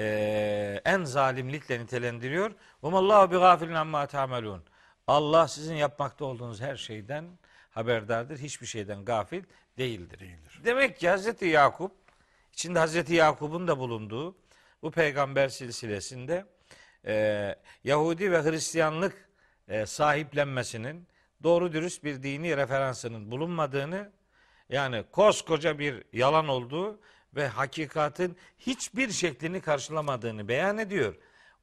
e, 0.00 0.80
en 0.84 1.04
zalimlikle 1.04 1.80
nitelendiriyor. 1.80 2.52
Allahu 2.82 3.30
bi 3.30 3.36
gafilin 3.36 3.74
amma 3.74 4.06
ta'melun. 4.06 4.62
Allah 5.06 5.48
sizin 5.48 5.74
yapmakta 5.74 6.24
olduğunuz 6.24 6.60
her 6.60 6.76
şeyden 6.76 7.24
haberdardır. 7.70 8.38
Hiçbir 8.38 8.66
şeyden 8.66 9.04
gafil 9.04 9.42
değildir. 9.78 10.20
Değildir. 10.20 10.60
Demek 10.64 10.98
ki 10.98 11.08
Hazreti 11.08 11.46
Yakup 11.46 11.92
içinde 12.52 12.78
Hazreti 12.78 13.14
Yakup'un 13.14 13.68
da 13.68 13.78
bulunduğu 13.78 14.36
bu 14.82 14.90
peygamber 14.90 15.48
silsilesinde 15.48 16.44
e, 17.06 17.54
Yahudi 17.84 18.32
ve 18.32 18.42
Hristiyanlık 18.42 19.28
e, 19.68 19.86
sahiplenmesinin 19.86 21.08
doğru 21.42 21.72
dürüst 21.72 22.04
bir 22.04 22.22
dini 22.22 22.56
referansının 22.56 23.30
bulunmadığını 23.30 24.12
yani 24.68 25.04
koskoca 25.12 25.78
bir 25.78 26.04
yalan 26.12 26.48
olduğu 26.48 27.00
ve 27.36 27.48
hakikatin 27.48 28.36
hiçbir 28.58 29.10
şeklini 29.10 29.60
karşılamadığını 29.60 30.48
beyan 30.48 30.78
ediyor. 30.78 31.14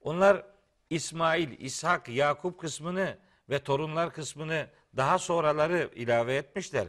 Onlar 0.02 0.46
İsmail, 0.90 1.60
İshak, 1.60 2.10
Yakup 2.10 2.60
kısmını 2.60 3.18
ve 3.50 3.60
torunlar 3.60 4.14
kısmını 4.14 4.68
daha 4.96 5.20
sonraları 5.20 5.90
ilave 5.96 6.36
etmişler. 6.36 6.88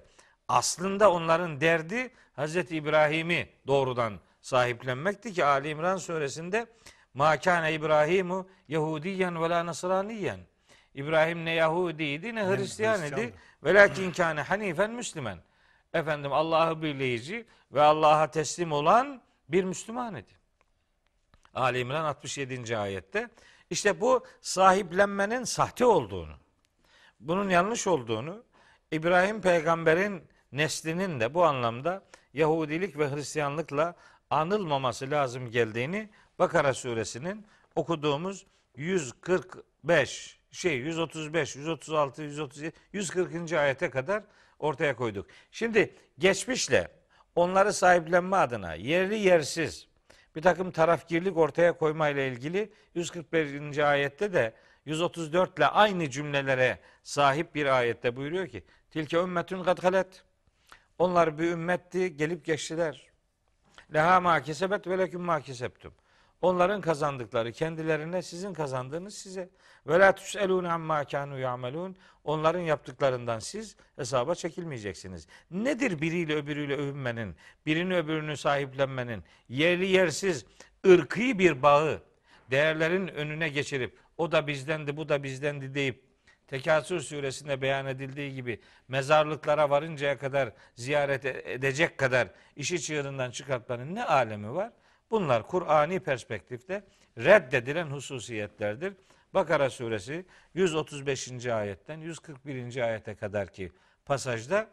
Aslında 0.49 1.13
onların 1.13 1.61
derdi 1.61 2.11
Hazreti 2.33 2.77
İbrahim'i 2.77 3.49
doğrudan 3.67 4.21
sahiplenmekti 4.41 5.33
ki 5.33 5.45
Ali 5.45 5.69
İmran 5.69 5.97
suresinde 5.97 6.67
Ma 7.15 7.41
kana 7.41 7.69
İbrahimu 7.69 8.49
Yahudiyen 8.69 9.43
ve 9.43 9.51
la 9.51 9.67
Nasraniyen. 9.67 10.41
İbrahim 10.95 11.45
ne 11.45 11.53
Yahudiydi 11.53 12.35
ne 12.35 12.47
Hristiyan 12.47 13.07
idi. 13.07 13.35
Velakin 13.65 14.13
kâne 14.13 14.41
hanifen 14.43 14.91
Müslüman. 14.91 15.39
Efendim 15.95 16.33
Allah'ı 16.33 16.83
birleyici 16.83 17.47
ve 17.73 17.83
Allah'a 17.83 18.31
teslim 18.31 18.73
olan 18.73 19.23
bir 19.49 19.65
Müslüman 19.65 20.15
idi. 20.15 20.33
Ali 21.55 21.79
İmran 21.79 22.05
67. 22.05 22.79
ayette. 22.79 23.29
İşte 23.71 24.01
bu 24.01 24.27
sahiplenmenin 24.41 25.45
sahte 25.45 25.85
olduğunu, 25.85 26.35
bunun 27.21 27.49
yanlış 27.49 27.87
olduğunu, 27.87 28.43
İbrahim 28.93 29.41
peygamberin 29.41 30.23
neslinin 30.53 31.21
de 31.21 31.35
bu 31.35 31.45
anlamda 31.45 32.03
Yahudilik 32.35 32.99
ve 32.99 33.11
Hristiyanlıkla 33.15 33.95
anılmaması 34.31 35.11
lazım 35.11 35.51
geldiğini 35.51 36.11
Bakara 36.39 36.75
suresinin 36.75 37.47
okuduğumuz 37.75 38.47
145 38.77 40.39
şey 40.51 40.77
135, 40.77 41.57
136, 41.57 42.23
137, 42.23 42.73
140. 42.93 43.53
ayete 43.53 43.91
kadar 43.91 44.23
ortaya 44.59 44.97
koyduk. 44.97 45.27
Şimdi 45.51 45.95
geçmişle 46.19 46.89
onları 47.35 47.73
sahiplenme 47.73 48.37
adına 48.37 48.75
yerli 48.75 49.19
yersiz 49.19 49.89
bir 50.37 50.43
takım 50.43 50.71
tarafgirlik 50.71 51.37
ortaya 51.37 51.79
koyma 51.79 52.09
ile 52.09 52.29
ilgili 52.29 52.73
141. 52.95 53.91
ayette 53.91 54.33
de 54.33 54.55
134 54.85 55.59
ile 55.59 55.67
aynı 55.67 56.11
cümlelere 56.11 56.79
sahip 57.03 57.55
bir 57.55 57.67
ayette 57.67 58.17
buyuruyor 58.17 58.47
ki 58.47 58.65
Tilke 58.91 59.17
ümmetün 59.17 59.65
kad. 59.65 60.15
Onlar 60.99 61.39
bir 61.39 61.45
ümmetti 61.45 62.17
gelip 62.17 62.45
geçtiler. 62.45 63.07
Leha 63.95 64.21
ma 64.21 64.43
kesebet 64.43 64.87
ve 64.87 64.99
leküm 64.99 65.21
ma 65.21 65.41
kesebtum. 65.41 65.95
Onların 66.43 66.81
kazandıkları 66.81 67.53
kendilerine, 67.53 68.23
sizin 68.23 68.55
kazandığınız 68.55 69.15
size. 69.15 69.51
Ve 69.87 69.99
la 69.99 70.15
tus'elûne 70.15 70.73
amma 70.73 71.03
kânû 71.03 71.41
ya'melûn. 71.41 71.97
Onların 72.25 72.61
yaptıklarından 72.61 73.39
siz 73.39 73.77
hesaba 73.97 74.35
çekilmeyeceksiniz. 74.35 75.27
Nedir 75.51 76.01
biriyle 76.01 76.35
öbürüyle 76.35 76.77
övünmenin, 76.77 77.37
birini 77.67 77.97
öbürünü 77.97 78.37
sahiplenmenin, 78.37 79.25
yerli 79.49 79.87
yersiz 79.87 80.47
ırkî 80.87 81.39
bir 81.39 81.63
bağı 81.63 82.03
değerlerin 82.51 83.09
önüne 83.09 83.49
geçirip 83.49 83.99
o 84.19 84.33
da 84.33 84.47
bizdendi, 84.47 84.97
bu 84.97 85.09
da 85.09 85.23
bizdendi 85.23 85.75
deyip 85.75 86.09
Tekasür 86.49 87.01
suresinde 87.01 87.63
beyan 87.63 87.87
edildiği 87.87 88.35
gibi 88.35 88.61
mezarlıklara 88.89 89.71
varıncaya 89.71 90.19
kadar 90.19 90.53
ziyaret 90.75 91.25
e- 91.25 91.43
edecek 91.47 91.99
kadar 91.99 92.29
işi 92.57 92.83
çığırından 92.83 93.31
çıkartmanın 93.31 93.95
ne 93.95 94.05
alemi 94.05 94.55
var? 94.55 94.73
Bunlar 95.11 95.47
Kur'ani 95.47 96.01
perspektifte 96.01 96.85
reddedilen 97.19 97.87
hususiyetlerdir. 97.87 98.95
Bakara 99.35 99.71
suresi 99.71 100.27
135. 100.55 101.47
ayetten 101.47 101.99
141. 101.99 102.77
ayete 102.77 103.15
kadar 103.15 103.53
ki 103.53 103.73
pasajda 104.05 104.69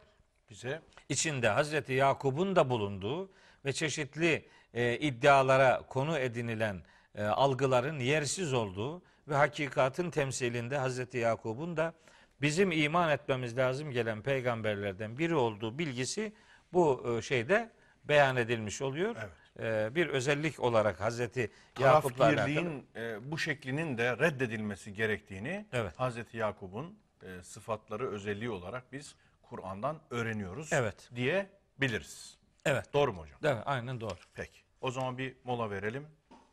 Bize 0.50 0.80
içinde 1.08 1.48
Hazreti 1.48 1.92
Yakub'un 1.92 2.56
da 2.56 2.70
bulunduğu 2.70 3.30
ve 3.64 3.72
çeşitli 3.72 4.48
e, 4.74 4.98
iddialara 4.98 5.82
konu 5.88 6.18
edinilen 6.18 6.82
e, 7.14 7.24
algıların 7.24 7.98
yersiz 7.98 8.52
olduğu 8.52 9.02
ve 9.28 9.34
hakikatin 9.34 10.10
temsilinde 10.10 10.76
Hazreti 10.78 11.18
Yakub'un 11.18 11.76
da 11.76 11.94
bizim 12.40 12.72
iman 12.72 13.10
etmemiz 13.10 13.56
lazım 13.56 13.90
gelen 13.90 14.22
peygamberlerden 14.22 15.18
biri 15.18 15.34
olduğu 15.34 15.78
bilgisi 15.78 16.32
bu 16.72 17.04
e, 17.18 17.22
şeyde 17.22 17.70
beyan 18.04 18.36
edilmiş 18.36 18.82
oluyor. 18.82 19.16
E, 19.60 19.94
bir 19.94 20.06
özellik 20.08 20.60
olarak 20.60 21.00
Hazreti 21.00 21.50
Yakup'la 21.80 22.24
alakalı. 22.24 22.36
tarafgirliğin 22.36 22.86
e, 22.96 23.30
bu 23.30 23.38
şeklinin 23.38 23.98
de 23.98 24.18
reddedilmesi 24.18 24.94
gerektiğini 24.94 25.66
Evet. 25.72 25.92
Hazreti 26.00 26.36
Yakup'un 26.36 26.98
e, 27.22 27.42
sıfatları 27.42 28.10
özelliği 28.10 28.50
olarak 28.50 28.92
biz 28.92 29.14
Kur'an'dan 29.42 30.00
öğreniyoruz 30.10 30.72
Evet. 30.72 31.10
diyebiliriz. 31.14 32.36
Evet. 32.64 32.92
Doğru 32.92 33.12
mu 33.12 33.22
hocam? 33.22 33.38
Evet, 33.44 33.62
aynen 33.66 34.00
doğru. 34.00 34.14
Peki. 34.34 34.58
O 34.80 34.90
zaman 34.90 35.18
bir 35.18 35.34
mola 35.44 35.70
verelim 35.70 36.06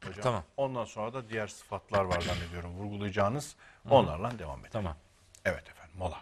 hocam. 0.05 0.21
Tamam. 0.23 0.43
Ondan 0.57 0.85
sonra 0.85 1.13
da 1.13 1.29
diğer 1.29 1.47
sıfatlar 1.47 2.03
var 2.05 2.21
zannediyorum 2.21 2.73
vurgulayacağınız. 2.75 3.55
Onlarla 3.89 4.39
devam 4.39 4.59
edelim. 4.59 4.71
Tamam. 4.73 4.95
Evet 5.45 5.69
efendim 5.69 5.95
mola. 5.97 6.17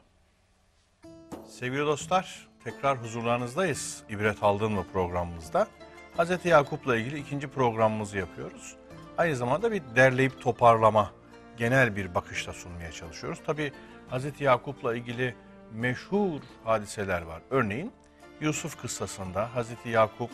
Sevgili 1.49 1.79
dostlar 1.85 2.47
tekrar 2.63 2.97
huzurlarınızdayız. 2.97 4.03
İbret 4.09 4.43
aldın 4.43 4.71
mı 4.71 4.85
programımızda. 4.93 5.67
Hz. 6.17 6.45
Yakup'la 6.45 6.97
ilgili 6.97 7.19
ikinci 7.19 7.47
programımızı 7.47 8.17
yapıyoruz. 8.17 8.75
Aynı 9.17 9.35
zamanda 9.35 9.71
bir 9.71 9.81
derleyip 9.95 10.41
toparlama, 10.41 11.11
genel 11.57 11.95
bir 11.95 12.15
bakışla 12.15 12.53
sunmaya 12.53 12.91
çalışıyoruz. 12.91 13.39
Tabi 13.45 13.71
Hz. 14.11 14.41
Yakup'la 14.41 14.95
ilgili 14.95 15.35
meşhur 15.73 16.41
hadiseler 16.63 17.21
var. 17.21 17.41
Örneğin 17.49 17.91
Yusuf 18.41 18.81
kıssasında 18.81 19.49
Hz. 19.55 19.91
Yakup 19.91 20.29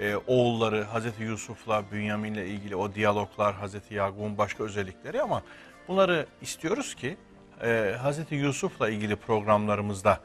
e, 0.00 0.16
oğulları 0.16 0.84
Hz. 0.84 1.20
Yusuf'la 1.20 1.84
Bünyamin'le 1.92 2.46
ilgili 2.46 2.76
o 2.76 2.94
diyaloglar, 2.94 3.54
Hz. 3.54 3.74
Yakup'un 3.90 4.38
başka 4.38 4.64
özellikleri 4.64 5.22
ama 5.22 5.42
bunları 5.88 6.26
istiyoruz 6.42 6.94
ki 6.94 7.16
e, 7.62 7.96
Hz. 8.04 8.18
Yusuf'la 8.30 8.88
ilgili 8.88 9.16
programlarımızda 9.16 10.20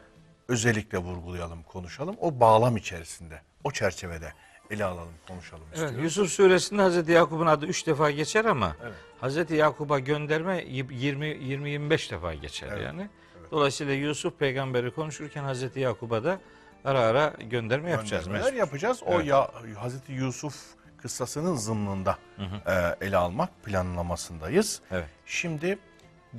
özellikle 0.47 0.97
vurgulayalım, 0.97 1.63
konuşalım. 1.63 2.15
O 2.19 2.39
bağlam 2.39 2.77
içerisinde, 2.77 3.41
o 3.63 3.71
çerçevede 3.71 4.33
ele 4.71 4.85
alalım, 4.85 5.13
konuşalım 5.27 5.63
Evet. 5.77 5.93
Yusuf 6.01 6.31
suresinde 6.31 6.81
Hazreti 6.81 7.11
Yakup'un 7.11 7.45
adı 7.45 7.65
üç 7.65 7.87
defa 7.87 8.11
geçer 8.11 8.45
ama 8.45 8.75
Evet. 8.83 8.93
Hazreti 9.21 9.55
Yakup'a 9.55 9.99
gönderme 9.99 10.63
20 10.67 10.95
20 10.95 11.27
25 11.27 12.11
defa 12.11 12.33
geçer 12.33 12.69
Evet, 12.71 12.83
yani. 12.85 13.09
Dolayısıyla 13.51 13.93
Yusuf 13.93 14.39
peygamberi 14.39 14.91
konuşurken 14.91 15.43
Hazreti 15.43 15.79
Yakup'a 15.79 16.23
da 16.23 16.39
ara 16.85 16.99
ara 16.99 17.33
gönderme 17.49 17.89
yapacağız. 17.89 18.27
Mesut. 18.27 18.53
yapacağız. 18.53 19.03
O 19.05 19.13
Evet. 19.13 19.25
ya 19.25 19.51
Hazreti 19.77 20.11
Yusuf 20.13 20.55
kıssasının 21.01 21.55
zımnında 21.55 22.17
e, 22.67 23.05
ele 23.05 23.17
almak 23.17 23.63
planlamasındayız. 23.63 24.81
Evet. 24.91 25.09
Şimdi 25.25 25.77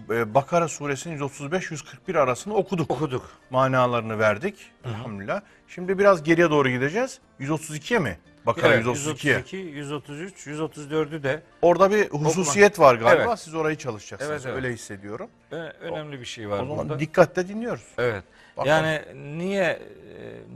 Bakara 0.08 0.68
suresinin 0.68 1.18
135-141 1.18 2.18
arasını 2.18 2.54
okuduk. 2.54 2.90
Okuduk. 2.90 3.30
Manalarını 3.50 4.18
verdik. 4.18 4.70
Elhamdülillah. 4.84 5.40
Şimdi 5.68 5.98
biraz 5.98 6.22
geriye 6.22 6.50
doğru 6.50 6.68
gideceğiz. 6.70 7.18
132'ye 7.40 7.98
mi? 7.98 8.18
Bakara 8.46 8.74
Evet, 8.74 8.86
132'ye. 8.86 9.34
132, 9.34 9.56
133, 9.56 10.46
134'ü 10.46 11.22
de 11.22 11.42
Orada 11.62 11.90
bir 11.90 12.10
hususiyet 12.10 12.78
var 12.78 12.94
galiba. 12.94 13.24
Evet. 13.28 13.38
Siz 13.38 13.54
orayı 13.54 13.76
çalışacaksınız. 13.76 14.30
Evet, 14.32 14.42
evet. 14.46 14.56
Öyle 14.56 14.72
hissediyorum. 14.74 15.30
ö- 15.50 15.72
önemli 15.80 16.20
bir 16.20 16.24
şey 16.24 16.48
var 16.48 16.62
O 16.62 16.66
zaman 16.66 16.78
burada. 16.78 17.00
dikkatle 17.00 17.48
dinliyoruz. 17.48 17.84
Evet. 17.98 18.24
Bakalım. 18.56 18.86
Yani 18.86 19.02
niye 19.38 19.64
e, 19.64 19.80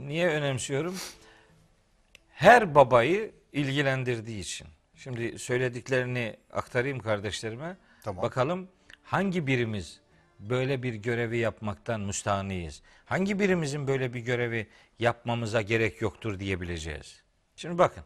niye 0.07 0.27
önemsiyorum? 0.29 0.95
Her 2.29 2.75
babayı 2.75 3.31
ilgilendirdiği 3.53 4.39
için. 4.39 4.67
Şimdi 4.95 5.39
söylediklerini 5.39 6.37
aktarayım 6.53 6.99
kardeşlerime. 6.99 7.77
Tamam. 8.03 8.23
Bakalım 8.23 8.67
hangi 9.11 9.47
birimiz 9.47 9.99
böyle 10.39 10.83
bir 10.83 10.93
görevi 10.93 11.37
yapmaktan 11.37 12.01
müstahniyiz? 12.01 12.81
Hangi 13.05 13.39
birimizin 13.39 13.87
böyle 13.87 14.13
bir 14.13 14.19
görevi 14.19 14.67
yapmamıza 14.99 15.61
gerek 15.61 16.01
yoktur 16.01 16.39
diyebileceğiz? 16.39 17.21
Şimdi 17.55 17.77
bakın. 17.77 18.03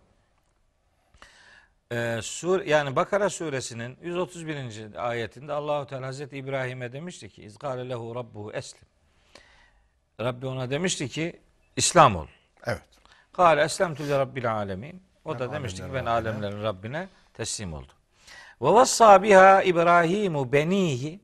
Ee, 1.91 2.19
sur 2.23 2.61
yani 2.61 2.95
Bakara 2.95 3.29
suresinin 3.29 3.97
131. 4.01 5.07
ayetinde 5.07 5.53
Allahu 5.53 5.87
Teala 5.87 6.07
Hazreti 6.07 6.37
İbrahim'e 6.37 6.93
demişti 6.93 7.29
ki 7.29 7.43
İzgâle 7.43 7.89
lehu 7.89 8.15
rabbuhu 8.15 8.51
eslim. 8.51 8.87
Rabbi 10.21 10.47
ona 10.47 10.69
demişti 10.69 11.09
ki 11.09 11.39
İslam 11.75 12.15
ol. 12.15 12.27
Evet. 12.65 12.81
Kâle 13.33 13.61
eslemtü 13.61 14.07
li 14.07 14.11
rabbil 14.11 14.51
alemin. 14.51 15.03
O 15.25 15.33
Ben 15.33 15.39
da 15.39 15.51
demişti 15.51 15.81
ki 15.81 15.93
ben 15.93 16.05
alemlerin 16.05 16.63
Rabbine 16.63 17.07
teslim 17.33 17.73
oldum. 17.73 17.94
Ve 18.61 18.67
vassa 18.69 19.23
biha 19.23 19.63
İbrahimu 19.63 20.51
benihi. 20.51 21.19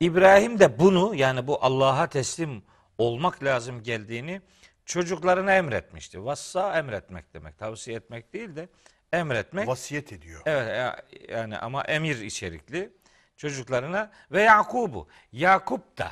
İbrahim 0.00 0.58
de 0.58 0.78
bunu 0.78 1.14
yani 1.14 1.46
bu 1.46 1.64
Allah'a 1.64 2.06
teslim 2.08 2.62
olmak 2.98 3.44
lazım 3.44 3.82
geldiğini 3.82 4.42
çocuklarına 4.84 5.54
emretmişti. 5.54 6.24
Vassa 6.24 6.78
emretmek 6.78 7.34
demek. 7.34 7.58
Tavsiye 7.58 7.96
etmek 7.96 8.32
değil 8.32 8.56
de 8.56 8.68
emretmek. 9.12 9.68
Vasiyet 9.68 10.12
ediyor. 10.12 10.42
Evet 10.46 10.68
ya- 10.68 11.02
yani 11.28 11.58
ama 11.58 11.82
emir 11.84 12.18
içerikli 12.20 12.92
çocuklarına 13.36 14.10
ve 14.32 14.42
Yakub'u. 14.42 15.08
Yakup 15.32 15.98
da 15.98 16.10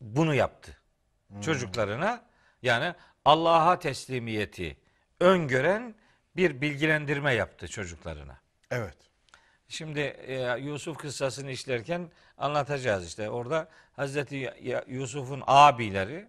bunu 0.00 0.34
yaptı. 0.34 0.76
Çocuklarına 1.40 2.24
yani 2.62 2.94
Allah'a 3.24 3.78
teslimiyeti 3.78 4.76
öngören 5.20 5.94
bir 6.36 6.60
bilgilendirme 6.60 7.34
yaptı 7.34 7.68
çocuklarına. 7.68 8.40
Evet. 8.70 8.96
Şimdi 9.68 10.00
e, 10.00 10.58
Yusuf 10.58 10.98
kıssasını 10.98 11.50
işlerken 11.50 12.10
anlatacağız 12.38 13.06
işte. 13.06 13.30
Orada 13.30 13.68
Hazreti 13.96 14.52
Yusuf'un 14.88 15.42
abileri 15.46 16.28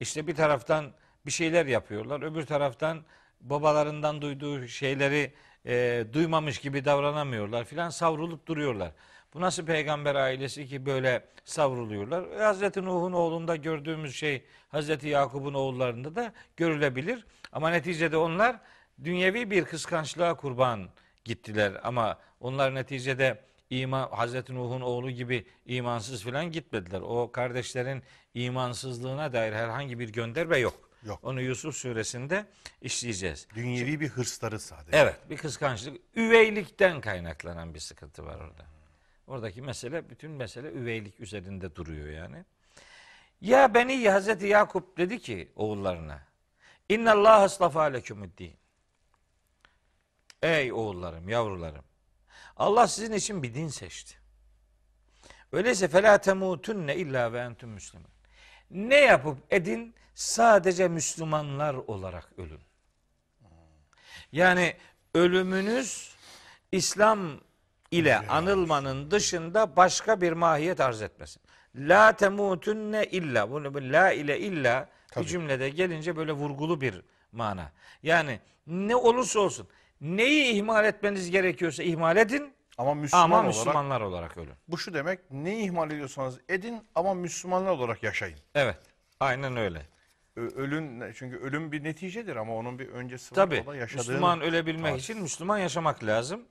işte 0.00 0.26
bir 0.26 0.34
taraftan 0.34 0.92
bir 1.26 1.30
şeyler 1.30 1.66
yapıyorlar. 1.66 2.22
Öbür 2.22 2.46
taraftan 2.46 3.02
babalarından 3.40 4.22
duyduğu 4.22 4.68
şeyleri 4.68 5.32
e, 5.66 6.04
duymamış 6.12 6.58
gibi 6.58 6.84
davranamıyorlar 6.84 7.64
filan 7.64 7.90
savrulup 7.90 8.46
duruyorlar. 8.46 8.92
Bu 9.34 9.40
nasıl 9.40 9.66
peygamber 9.66 10.14
ailesi 10.14 10.66
ki 10.66 10.86
böyle 10.86 11.24
savruluyorlar? 11.44 12.30
E, 12.30 12.42
Hazreti 12.42 12.84
Nuh'un 12.84 13.12
oğlunda 13.12 13.56
gördüğümüz 13.56 14.16
şey 14.16 14.44
Hazreti 14.68 15.08
Yakup'un 15.08 15.54
oğullarında 15.54 16.14
da 16.14 16.32
görülebilir. 16.56 17.26
Ama 17.52 17.70
neticede 17.70 18.16
onlar 18.16 18.56
dünyevi 19.04 19.50
bir 19.50 19.64
kıskançlığa 19.64 20.34
kurban 20.34 20.88
gittiler. 21.24 21.80
Ama 21.82 22.18
onlar 22.40 22.74
neticede 22.74 23.40
iman, 23.70 24.08
Hazreti 24.10 24.54
Nuh'un 24.54 24.80
oğlu 24.80 25.10
gibi 25.10 25.46
imansız 25.66 26.24
filan 26.24 26.52
gitmediler. 26.52 27.00
O 27.00 27.32
kardeşlerin 27.32 28.02
imansızlığına 28.34 29.32
dair 29.32 29.52
herhangi 29.52 29.98
bir 29.98 30.08
gönderme 30.12 30.58
yok. 30.58 30.92
Yok. 31.06 31.18
Onu 31.22 31.40
Yusuf 31.40 31.76
suresinde 31.76 32.46
işleyeceğiz. 32.82 33.48
Dünyevi 33.54 34.00
bir 34.00 34.08
hırsları 34.08 34.60
sadece. 34.60 34.98
Evet 34.98 35.16
bir 35.30 35.36
kıskançlık, 35.36 36.00
üveylikten 36.16 37.00
kaynaklanan 37.00 37.74
bir 37.74 37.80
sıkıntı 37.80 38.26
var 38.26 38.36
orada. 38.36 38.64
Oradaki 39.26 39.62
mesele, 39.62 40.10
bütün 40.10 40.30
mesele 40.30 40.68
üveylik 40.68 41.20
üzerinde 41.20 41.76
duruyor 41.76 42.08
yani. 42.08 42.44
Ya 43.40 43.74
beni 43.74 44.10
Hazreti 44.10 44.46
Yakup 44.46 44.98
dedi 44.98 45.18
ki 45.18 45.52
oğullarına. 45.56 46.22
İnna 46.88 47.12
Allah 47.12 47.42
aslafa 47.42 47.82
lekumuddin. 47.82 48.54
Ey 50.42 50.72
oğullarım, 50.72 51.28
yavrularım. 51.28 51.84
Allah 52.56 52.88
sizin 52.88 53.12
için 53.12 53.42
bir 53.42 53.54
din 53.54 53.68
seçti. 53.68 54.14
Öyleyse 55.52 55.88
felâ 55.88 56.18
temutunne 56.18 56.96
illa 56.96 57.32
ve 57.32 57.38
entüm 57.38 57.70
müslüman. 57.70 58.10
Ne 58.70 59.00
yapıp 59.00 59.38
edin 59.50 59.94
sadece 60.14 60.88
Müslümanlar 60.88 61.74
olarak 61.74 62.28
ölün. 62.38 62.60
Yani 64.32 64.76
ölümünüz 65.14 66.16
İslam 66.72 67.40
ile 67.90 68.18
anılmanın 68.18 69.10
dışında 69.10 69.76
başka 69.76 70.20
bir 70.20 70.32
mahiyet 70.32 70.80
arz 70.80 71.02
etmesin. 71.02 71.42
La 71.74 72.16
temutunne 72.16 73.04
illa. 73.04 73.50
Bunu 73.50 73.74
bu 73.74 73.82
la 73.82 74.12
ile 74.12 74.40
illa 74.40 74.88
bir 75.16 75.24
cümlede 75.24 75.70
gelince 75.70 76.16
böyle 76.16 76.32
vurgulu 76.32 76.80
bir 76.80 77.02
mana. 77.32 77.72
Yani 78.02 78.40
ne 78.66 78.96
olursa 78.96 79.40
olsun 79.40 79.68
neyi 80.06 80.52
ihmal 80.54 80.84
etmeniz 80.84 81.30
gerekiyorsa 81.30 81.82
ihmal 81.82 82.16
edin 82.16 82.52
Ama 82.78 82.94
Müslüman 82.94 83.24
ama 83.24 83.36
olarak 83.36 83.48
Müslümanlar 83.48 84.00
olarak 84.00 84.36
ölün. 84.36 84.54
bu 84.68 84.78
şu 84.78 84.94
demek 84.94 85.30
neyi 85.30 85.64
ihmal 85.64 85.90
ediyorsanız 85.90 86.40
edin 86.48 86.82
ama 86.94 87.14
Müslümanlar 87.14 87.70
olarak 87.70 88.02
yaşayın. 88.02 88.38
Evet. 88.54 88.76
Aynen 89.20 89.56
öyle. 89.56 89.86
Ö- 90.36 90.48
Ölün 90.56 91.12
çünkü 91.12 91.36
ölüm 91.36 91.72
bir 91.72 91.84
neticedir 91.84 92.36
ama 92.36 92.56
onun 92.56 92.78
bir 92.78 92.88
öncesi 92.88 93.32
var. 93.32 93.36
Tabi 93.36 93.64
O 93.66 93.70
da 93.70 93.76
yaşadığın- 93.76 93.96
Müslüman 93.98 94.40
ölebilmek 94.40 94.90
tarih. 94.90 95.02
için 95.02 95.22
Müslüman 95.22 95.58
yaşamak 95.58 96.04
lazım. 96.04 96.42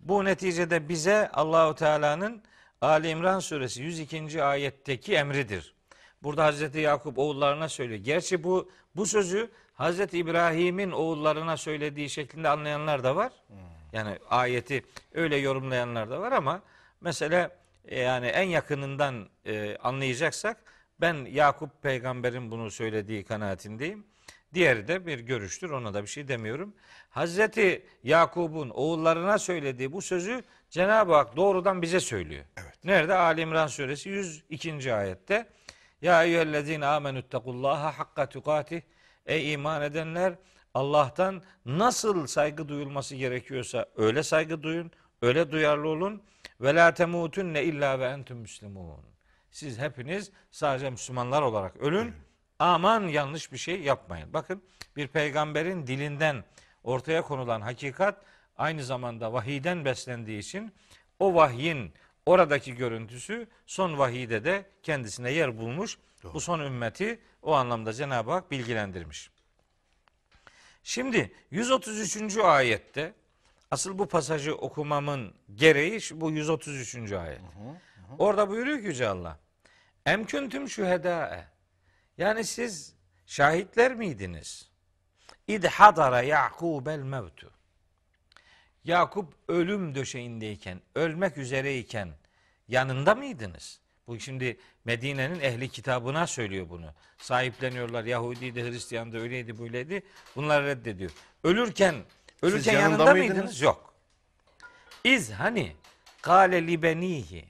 Bu 0.00 0.24
neticede 0.24 0.88
bize 0.88 1.28
Allahu 1.32 1.74
Teala'nın 1.74 2.42
Ali 2.80 3.08
İmran 3.08 3.40
suresi 3.40 3.82
102. 3.82 4.42
ayetteki 4.44 5.14
emridir. 5.14 5.74
Burada 6.22 6.44
Hazreti 6.44 6.78
Yakup 6.78 7.18
oğullarına 7.18 7.68
söylüyor. 7.68 8.00
Gerçi 8.00 8.44
bu 8.44 8.70
bu 8.96 9.06
sözü 9.06 9.50
Hazreti 9.76 10.18
İbrahim'in 10.18 10.90
oğullarına 10.90 11.56
söylediği 11.56 12.10
şeklinde 12.10 12.48
anlayanlar 12.48 13.04
da 13.04 13.16
var. 13.16 13.32
Yani 13.92 14.18
ayeti 14.30 14.84
öyle 15.14 15.36
yorumlayanlar 15.36 16.10
da 16.10 16.20
var 16.20 16.32
ama 16.32 16.62
mesele 17.00 17.50
e, 17.84 18.00
yani 18.00 18.26
en 18.26 18.42
yakınından 18.48 19.28
e, 19.46 19.76
anlayacaksak 19.76 20.56
ben 21.00 21.14
Yakup 21.14 21.82
peygamberin 21.82 22.50
bunu 22.50 22.70
söylediği 22.70 23.24
kanaatindeyim. 23.24 24.06
Diğeri 24.54 24.88
de 24.88 25.06
bir 25.06 25.18
görüştür. 25.18 25.70
Ona 25.70 25.94
da 25.94 26.02
bir 26.02 26.08
şey 26.08 26.28
demiyorum. 26.28 26.74
Hazreti 27.10 27.86
Yakub'un 28.02 28.70
oğullarına 28.70 29.38
söylediği 29.38 29.92
bu 29.92 30.02
sözü 30.02 30.42
Cenab-ı 30.70 31.14
Hak 31.14 31.36
doğrudan 31.36 31.82
bize 31.82 32.00
söylüyor. 32.00 32.44
Nerede? 32.84 33.14
Ali 33.14 33.40
İmran 33.40 33.66
suresi 33.66 34.08
102. 34.08 34.94
ayette. 34.94 35.48
Ya 36.02 36.24
eyyühellezine 36.24 36.86
amenüttekullaha 36.86 37.98
hakka 37.98 38.28
tukatih. 38.28 38.80
Ey 39.26 39.52
iman 39.52 39.82
edenler 39.82 40.34
Allah'tan 40.74 41.42
nasıl 41.64 42.26
saygı 42.26 42.68
duyulması 42.68 43.16
gerekiyorsa 43.16 43.86
öyle 43.96 44.22
saygı 44.22 44.62
duyun, 44.62 44.90
öyle 45.22 45.52
duyarlı 45.52 45.88
olun. 45.88 46.22
Ve 46.60 46.74
la 46.74 46.94
temutunne 46.94 47.64
illa 47.64 48.00
ve 48.00 48.04
entüm 48.04 48.36
müslimun. 48.36 49.00
Siz 49.50 49.78
hepiniz 49.78 50.30
sadece 50.50 50.90
Müslümanlar 50.90 51.42
olarak 51.42 51.76
ölün. 51.76 52.14
Aman 52.58 53.08
yanlış 53.08 53.52
bir 53.52 53.58
şey 53.58 53.80
yapmayın. 53.80 54.32
Bakın 54.32 54.62
bir 54.96 55.08
peygamberin 55.08 55.86
dilinden 55.86 56.44
ortaya 56.84 57.22
konulan 57.22 57.60
hakikat 57.60 58.22
aynı 58.56 58.84
zamanda 58.84 59.32
vahiyden 59.32 59.84
beslendiği 59.84 60.38
için 60.38 60.72
o 61.18 61.34
vahyin 61.34 61.92
oradaki 62.26 62.74
görüntüsü 62.74 63.48
son 63.66 63.98
vahide 63.98 64.44
de 64.44 64.66
kendisine 64.82 65.32
yer 65.32 65.58
bulmuş. 65.58 65.98
Bu 66.24 66.40
son 66.40 66.60
ümmeti 66.60 67.20
o 67.42 67.52
anlamda 67.52 67.92
Cenab-ı 67.92 68.30
Hak 68.30 68.50
bilgilendirmiş. 68.50 69.30
Şimdi 70.82 71.32
133. 71.50 72.36
ayette 72.36 73.14
asıl 73.70 73.98
bu 73.98 74.08
pasajı 74.08 74.54
okumamın 74.54 75.34
gereği 75.54 76.00
bu 76.14 76.30
133. 76.30 77.12
ayet. 77.12 77.40
Orada 78.18 78.50
buyuruyor 78.50 78.80
ki 78.80 78.86
Yüce 78.86 79.08
Allah. 79.08 79.38
Em 80.06 80.26
kuntum 80.26 80.68
şühedâe. 80.68 81.48
Yani 82.18 82.44
siz 82.44 82.94
şahitler 83.26 83.94
miydiniz? 83.94 84.70
İd 85.48 85.64
hadara 85.64 86.22
Yakubel 86.22 86.98
mevtu. 86.98 87.50
Yakup 88.84 89.34
ölüm 89.48 89.94
döşeğindeyken, 89.94 90.80
ölmek 90.94 91.38
üzereyken 91.38 92.14
yanında 92.68 93.14
mıydınız? 93.14 93.80
Bu 94.06 94.20
şimdi 94.20 94.58
Medine'nin 94.84 95.40
ehli 95.40 95.68
kitabına 95.68 96.26
söylüyor 96.26 96.68
bunu. 96.68 96.94
Sahipleniyorlar. 97.18 98.04
Yahudiydi, 98.04 98.62
Hristiyan'da 98.62 99.18
öyleydi, 99.18 99.58
böyleydi. 99.58 100.02
Bunları 100.36 100.66
reddediyor. 100.66 101.10
Ölürken, 101.44 101.94
ölürken 102.42 102.72
yanında 102.72 102.90
yanında, 102.90 103.12
mıydınız? 103.12 103.36
mıydınız? 103.36 103.60
Yok. 103.60 103.94
İz 105.04 105.32
hani 105.32 105.76
kâle 106.22 106.66
libenihi 106.66 107.44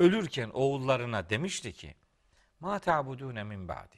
ölürken 0.00 0.50
oğullarına 0.50 1.30
demişti 1.30 1.72
ki 1.72 1.94
ma 2.60 2.78
ta'budune 2.78 3.44
min 3.44 3.68
ba'di. 3.68 3.96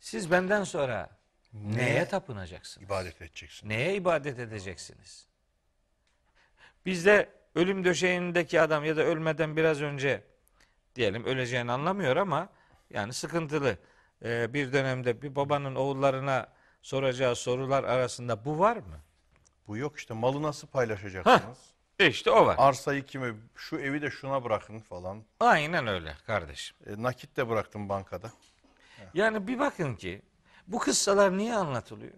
Siz 0.00 0.30
benden 0.30 0.64
sonra 0.64 1.10
neye 1.52 2.08
tapınacaksınız? 2.08 2.86
ibadet 2.86 3.22
edeceksin. 3.22 3.68
Neye 3.68 3.94
ibadet 3.94 4.38
edeceksiniz? 4.38 5.26
Bizde 6.86 7.28
ölüm 7.54 7.84
döşeğindeki 7.84 8.60
adam 8.60 8.84
ya 8.84 8.96
da 8.96 9.02
ölmeden 9.02 9.56
biraz 9.56 9.82
önce 9.82 10.29
diyelim 10.96 11.24
öleceğini 11.24 11.72
anlamıyor 11.72 12.16
ama 12.16 12.48
yani 12.90 13.12
sıkıntılı 13.12 13.76
Ee, 14.24 14.54
bir 14.54 14.72
dönemde 14.72 15.22
bir 15.22 15.36
babanın 15.36 15.74
oğullarına 15.74 16.46
soracağı 16.82 17.36
sorular 17.36 17.84
arasında 17.84 18.44
bu 18.44 18.58
var 18.58 18.76
mı? 18.76 19.00
Bu 19.66 19.76
yok 19.76 19.98
işte 19.98 20.14
malı 20.14 20.42
nasıl 20.42 20.68
paylaşacaksınız? 20.68 21.58
İşte 21.98 22.30
o 22.30 22.46
var. 22.46 22.56
Arsayı 22.58 23.06
kime, 23.06 23.34
şu 23.56 23.78
evi 23.78 24.02
de 24.02 24.10
şuna 24.10 24.44
bırakın 24.44 24.80
falan. 24.80 25.24
Aynen 25.40 25.86
öyle 25.86 26.14
kardeşim. 26.26 26.76
E, 26.86 27.02
nakit 27.02 27.36
de 27.36 27.48
bıraktım 27.48 27.88
bankada. 27.88 28.30
Yani 29.14 29.46
bir 29.46 29.58
bakın 29.58 29.94
ki 29.94 30.22
bu 30.66 30.78
kıssalar 30.78 31.38
niye 31.38 31.54
anlatılıyor? 31.54 32.14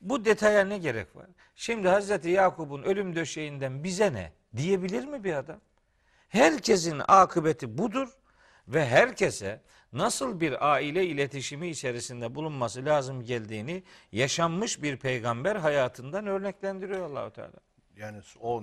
Bu 0.00 0.24
detaya 0.24 0.64
ne 0.64 0.78
gerek 0.78 1.16
var? 1.16 1.26
Şimdi 1.56 1.88
Hazreti 1.88 2.30
Yakup'un 2.30 2.82
ölüm 2.82 3.16
döşeğinden 3.16 3.84
bize 3.84 4.12
ne 4.12 4.32
diyebilir 4.56 5.04
mi 5.04 5.24
bir 5.24 5.32
adam? 5.34 5.60
Herkesin 6.32 7.02
akıbeti 7.08 7.78
budur 7.78 8.08
ve 8.68 8.86
herkese 8.86 9.60
nasıl 9.92 10.40
bir 10.40 10.72
aile 10.72 11.06
iletişimi 11.06 11.68
içerisinde 11.68 12.34
bulunması 12.34 12.84
lazım 12.84 13.24
geldiğini 13.24 13.82
yaşanmış 14.12 14.82
bir 14.82 14.96
peygamber 14.96 15.56
hayatından 15.56 16.26
örneklendiriyor 16.26 17.10
Allahu 17.10 17.32
Teala. 17.32 17.56
Yani 17.96 18.20
o 18.40 18.62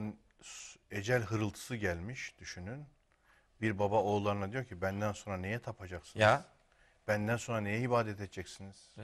ecel 0.92 1.24
hırıltısı 1.24 1.76
gelmiş 1.76 2.34
düşünün. 2.40 2.86
Bir 3.62 3.80
baba 3.80 4.02
oğullarına 4.04 4.52
diyor 4.52 4.66
ki 4.66 4.82
benden 4.82 5.12
sonra 5.12 5.38
neye 5.38 5.60
tapacaksınız? 5.60 6.22
Ya 6.22 6.46
Benden 7.08 7.38
sonra 7.38 7.62
neye 7.62 7.80
ibadet 7.80 8.16
edeceksiniz? 8.16 8.96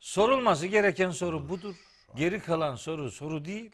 Sorulması 0.00 0.66
gereken 0.66 1.10
soru 1.10 1.48
budur. 1.48 1.74
Geri 2.16 2.40
kalan 2.40 2.76
soru 2.76 3.10
soru 3.10 3.44
değil. 3.44 3.70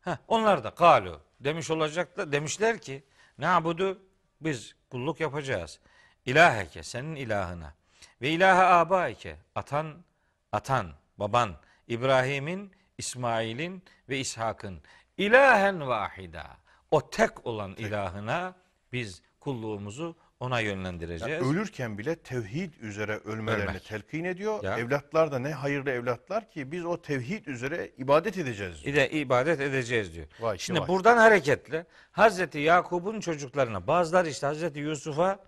Heh, 0.00 0.16
onlar 0.28 0.64
da 0.64 0.74
kalu 0.74 1.20
demiş 1.44 1.70
olacaklar. 1.70 2.32
Demişler 2.32 2.78
ki 2.78 3.04
ne 3.38 3.64
budu 3.64 4.02
biz 4.40 4.74
kulluk 4.90 5.20
yapacağız. 5.20 5.80
İlaheke 6.26 6.82
senin 6.82 7.14
ilahına 7.14 7.74
ve 8.20 8.30
ilahe 8.30 8.62
abaike 8.62 9.36
atan 9.54 10.04
atan 10.52 10.92
baban 11.18 11.56
İbrahim'in 11.88 12.72
İsmail'in 12.98 13.82
ve 14.08 14.18
İshak'ın 14.18 14.82
ilahen 15.18 15.88
vahida 15.88 16.56
o 16.90 17.10
tek 17.10 17.46
olan 17.46 17.72
ilahına 17.72 18.54
biz 18.92 19.22
kulluğumuzu 19.40 20.16
ona 20.42 20.60
Yani 20.60 20.68
yönlendireceğiz. 20.68 21.42
ölürken 21.42 21.98
bile 21.98 22.16
tevhid 22.16 22.74
üzere 22.80 23.16
ölmelerini 23.16 23.70
Ölmek. 23.70 23.84
telkin 23.84 24.24
ediyor. 24.24 24.64
Ya. 24.64 24.78
Evlatlar 24.78 25.32
da 25.32 25.38
ne 25.38 25.52
hayırlı 25.52 25.90
evlatlar 25.90 26.50
ki 26.50 26.72
biz 26.72 26.84
o 26.84 27.02
tevhid 27.02 27.46
üzere 27.46 27.90
ibadet 27.98 28.38
edeceğiz. 28.38 28.74
diyor. 28.84 28.86
Bir 28.94 29.00
de 29.00 29.10
ibadet 29.10 29.60
edeceğiz 29.60 30.14
diyor. 30.14 30.26
Vay 30.40 30.58
Şimdi 30.58 30.80
vay. 30.80 30.88
buradan 30.88 31.16
hareketle 31.16 31.86
Hazreti 32.12 32.58
Yakup'un 32.58 33.20
çocuklarına 33.20 33.86
bazıları 33.86 34.28
işte 34.28 34.46
Hazreti 34.46 34.78
Yusuf'a 34.80 35.38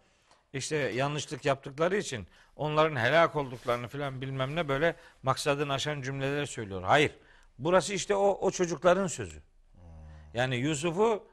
işte 0.53 0.77
yanlışlık 0.77 1.45
yaptıkları 1.45 1.97
için 1.97 2.27
onların 2.57 2.97
helak 2.97 3.37
olduklarını 3.37 3.89
filan 3.89 4.21
bilmem 4.21 4.57
ne 4.57 4.69
böyle 4.69 4.97
maksadını 5.23 5.73
aşan 5.73 6.03
cümleler 6.03 6.47
söylüyor. 6.47 6.83
Hayır. 6.83 7.11
Burası 7.59 7.95
işte 7.95 8.15
o, 8.15 8.39
o 8.41 8.51
çocukların 8.51 9.07
sözü. 9.07 9.43
Yani 10.35 10.57
Yusuf'u 10.57 11.25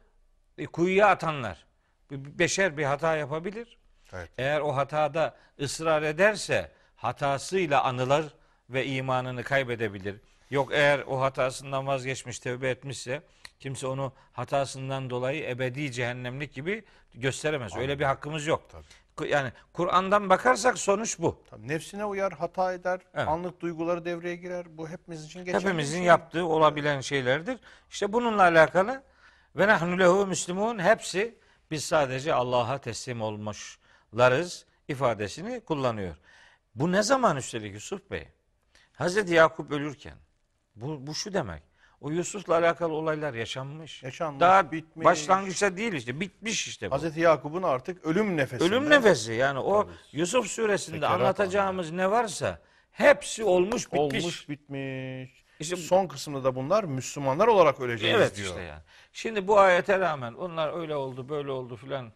e, 0.57 0.65
kuyuya 0.65 1.07
atanlar. 1.07 1.70
Beşer 2.11 2.77
bir 2.77 2.83
hata 2.83 3.17
yapabilir. 3.17 3.77
Evet. 4.13 4.29
Eğer 4.37 4.59
o 4.59 4.75
hatada 4.75 5.35
ısrar 5.59 6.03
ederse 6.03 6.71
hatasıyla 6.95 7.83
anılır 7.83 8.33
ve 8.69 8.85
imanını 8.85 9.43
kaybedebilir. 9.43 10.21
Yok 10.49 10.69
eğer 10.73 10.99
o 10.99 11.21
hatasından 11.21 11.87
vazgeçmiş, 11.87 12.39
tövbe 12.39 12.69
etmişse 12.69 13.21
kimse 13.59 13.87
onu 13.87 14.13
hatasından 14.33 15.09
dolayı 15.09 15.49
ebedi 15.49 15.91
cehennemlik 15.91 16.53
gibi 16.53 16.83
gösteremez. 17.13 17.77
Öyle 17.77 17.99
bir 17.99 18.05
hakkımız 18.05 18.47
yok. 18.47 18.69
Tabii. 18.71 19.29
Yani 19.29 19.51
Kur'an'dan 19.73 20.29
bakarsak 20.29 20.77
sonuç 20.77 21.19
bu. 21.19 21.43
Tabii 21.49 21.67
nefsine 21.67 22.05
uyar, 22.05 22.33
hata 22.33 22.73
eder, 22.73 22.99
Evet. 23.13 23.27
anlık 23.27 23.61
duyguları 23.61 24.05
devreye 24.05 24.35
girer. 24.35 24.77
Bu 24.77 24.89
hepimiz 24.89 25.25
için 25.25 25.45
geçerli. 25.45 25.63
Hepimizin 25.63 25.97
şey. 25.97 26.05
yaptığı 26.05 26.45
olabilen 26.45 27.01
şeylerdir. 27.01 27.59
İşte 27.89 28.13
bununla 28.13 28.41
alakalı 28.41 29.03
ve 29.55 29.67
nahnu 29.67 29.99
lehu 29.99 30.27
müslümun 30.27 30.79
hepsi 30.79 31.35
biz 31.71 31.85
sadece 31.85 32.33
Allah'a 32.33 32.77
teslim 32.77 33.21
olmuşlarız 33.21 34.65
ifadesini 34.87 35.59
kullanıyor. 35.59 36.15
Bu 36.75 36.91
ne 36.91 37.03
zaman 37.03 37.37
üstelik 37.37 37.73
Yusuf 37.73 38.11
Bey? 38.11 38.27
Hazreti 38.93 39.33
Yakup 39.33 39.71
ölürken. 39.71 40.17
Bu, 40.75 41.07
bu 41.07 41.15
şu 41.15 41.33
demek. 41.33 41.63
O 42.01 42.09
Yusuf'la 42.09 42.55
alakalı 42.55 42.93
olaylar 42.93 43.33
yaşanmış. 43.33 44.03
Yaşanmış, 44.03 44.41
Daha 44.41 44.71
bitmiş. 44.71 45.05
başlangıçta 45.05 45.77
değil 45.77 45.93
işte. 45.93 46.19
Bitmiş 46.19 46.67
işte 46.67 46.91
bu. 46.91 46.95
Hazreti 46.95 47.19
Yakup'un 47.19 47.63
artık 47.63 48.05
ölüm 48.05 48.37
nefesinde. 48.37 48.69
Ölüm 48.69 48.89
nefesi 48.89 49.33
yani 49.33 49.59
o 49.59 49.83
Tabii. 49.83 49.93
Yusuf 50.11 50.47
suresinde 50.47 50.95
Sekerat 50.95 51.11
anlatacağımız 51.11 51.91
ne 51.91 52.11
varsa 52.11 52.59
hepsi 52.91 53.43
olmuş 53.43 53.85
bitmiş. 53.93 54.23
Olmuş, 54.23 54.49
bitmiş. 54.49 55.40
İşte- 55.61 55.75
Son 55.75 56.07
kısmında 56.07 56.43
da 56.43 56.55
bunlar 56.55 56.83
Müslümanlar 56.83 57.47
olarak 57.47 57.79
öleceğiz 57.79 58.15
Evet 58.17 58.35
diyor. 58.35 58.47
işte 58.47 58.61
yani. 58.61 58.81
Şimdi 59.13 59.47
bu 59.47 59.59
ayete 59.59 59.99
rağmen 59.99 60.33
onlar 60.33 60.79
öyle 60.79 60.95
oldu 60.95 61.29
böyle 61.29 61.51
oldu 61.51 61.75
filan. 61.75 62.11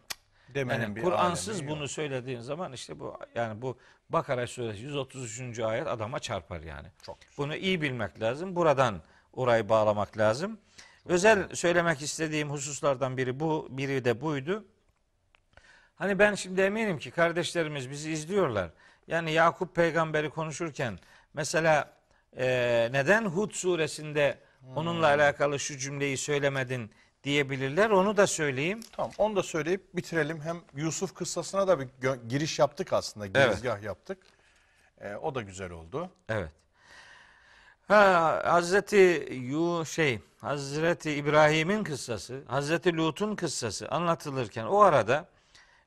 Demenin 0.54 0.82
Yani 0.82 0.96
bir 0.96 1.02
Kur'ansız 1.02 1.56
alemi 1.56 1.70
yok. 1.70 1.78
bunu 1.78 1.88
söylediğin 1.88 2.40
zaman 2.40 2.72
işte 2.72 3.00
bu 3.00 3.18
yani 3.34 3.62
bu 3.62 3.78
Bakara 4.10 4.46
suresi 4.46 4.82
133. 4.82 5.58
ayet 5.60 5.86
adama 5.86 6.18
çarpar 6.18 6.60
yani. 6.60 6.88
Çok 7.02 7.20
güzel. 7.20 7.34
Bunu 7.38 7.56
iyi 7.56 7.82
bilmek 7.82 8.20
lazım. 8.20 8.56
Buradan 8.56 9.02
orayı 9.32 9.68
bağlamak 9.68 10.18
lazım. 10.18 10.58
Özel 11.06 11.54
söylemek 11.54 12.02
istediğim 12.02 12.50
hususlardan 12.50 13.16
biri 13.16 13.40
bu, 13.40 13.68
biri 13.70 14.04
de 14.04 14.20
buydu. 14.20 14.64
Hani 15.96 16.18
ben 16.18 16.34
şimdi 16.34 16.60
eminim 16.60 16.98
ki 16.98 17.10
kardeşlerimiz 17.10 17.90
bizi 17.90 18.10
izliyorlar. 18.12 18.70
Yani 19.06 19.32
Yakup 19.32 19.74
peygamberi 19.74 20.30
konuşurken 20.30 20.98
mesela 21.34 21.95
e, 22.36 22.88
neden 22.92 23.24
Hud 23.24 23.50
suresinde 23.50 24.38
onunla 24.76 25.06
alakalı 25.06 25.58
şu 25.58 25.78
cümleyi 25.78 26.16
söylemedin 26.16 26.90
diyebilirler. 27.24 27.90
Onu 27.90 28.16
da 28.16 28.26
söyleyeyim. 28.26 28.80
Tamam 28.92 29.12
onu 29.18 29.36
da 29.36 29.42
söyleyip 29.42 29.96
bitirelim. 29.96 30.40
Hem 30.40 30.60
Yusuf 30.74 31.14
kıssasına 31.14 31.68
da 31.68 31.80
bir 31.80 31.88
gö- 32.02 32.28
giriş 32.28 32.58
yaptık 32.58 32.92
aslında. 32.92 33.26
Girizgah 33.26 33.82
yaptık. 33.82 34.18
Ee, 35.00 35.14
o 35.14 35.34
da 35.34 35.42
güzel 35.42 35.70
oldu. 35.70 36.10
Evet. 36.28 36.50
Ha, 37.88 38.42
Hazreti 38.44 39.28
Yu 39.32 39.84
şey 39.86 40.20
Hazreti 40.40 41.12
İbrahim'in 41.12 41.84
kıssası, 41.84 42.42
Hazreti 42.46 42.96
Lut'un 42.96 43.36
kıssası 43.36 43.88
anlatılırken 43.88 44.64
o 44.64 44.80
arada 44.80 45.28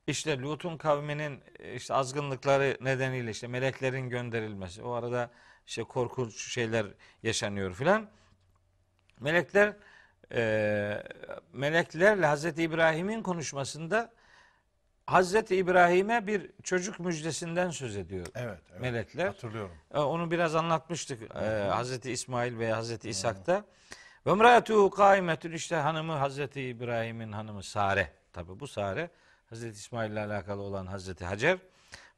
işte 0.08 0.40
Lut'un 0.40 0.78
kavminin 0.78 1.42
e, 1.60 1.74
işte 1.74 1.94
azgınlıkları 1.94 2.78
nedeniyle 2.82 3.32
işte 3.32 3.48
meleklerin 3.48 4.10
gönderilmesi, 4.10 4.84
o 4.84 4.92
arada 4.92 5.30
işte 5.70 5.84
korkunç 5.84 6.52
şeyler 6.52 6.86
yaşanıyor 7.24 7.74
filan. 7.74 8.10
Melekler 9.20 9.74
e, 10.34 11.04
meleklerle 11.54 12.26
Hazreti 12.26 12.64
İbrahim'in 12.64 13.24
konuşmasında 13.24 14.12
Hazreti 15.06 15.56
İbrahim'e 15.56 16.28
bir 16.28 16.52
çocuk 16.64 17.00
müjdesinden 17.00 17.70
söz 17.70 17.98
ediyor. 17.98 18.26
Evet. 18.36 18.60
evet. 18.72 18.82
Melekler. 18.82 19.26
Hatırlıyorum. 19.26 19.76
E, 19.94 20.00
Onu 20.00 20.32
biraz 20.32 20.56
anlatmıştık 20.56 21.36
e, 21.36 21.46
Hazreti 21.70 22.12
İsmail 22.12 22.60
ve 22.60 22.72
Hazreti 22.72 23.10
İshak'ta. 23.10 23.66
Ve 24.26 24.34
mraatu 24.34 24.90
kaimetün 24.90 25.52
işte 25.52 25.76
hanımı 25.76 26.14
Hazreti 26.14 26.62
İbrahim'in 26.62 27.32
hanımı 27.32 27.64
Sare. 27.64 28.12
Tabi 28.34 28.60
bu 28.60 28.68
Sare 28.68 29.10
Hazreti 29.50 29.78
İsmail 29.78 30.12
ile 30.12 30.20
alakalı 30.20 30.62
olan 30.62 30.86
Hazreti 30.86 31.26
Hacer. 31.26 31.58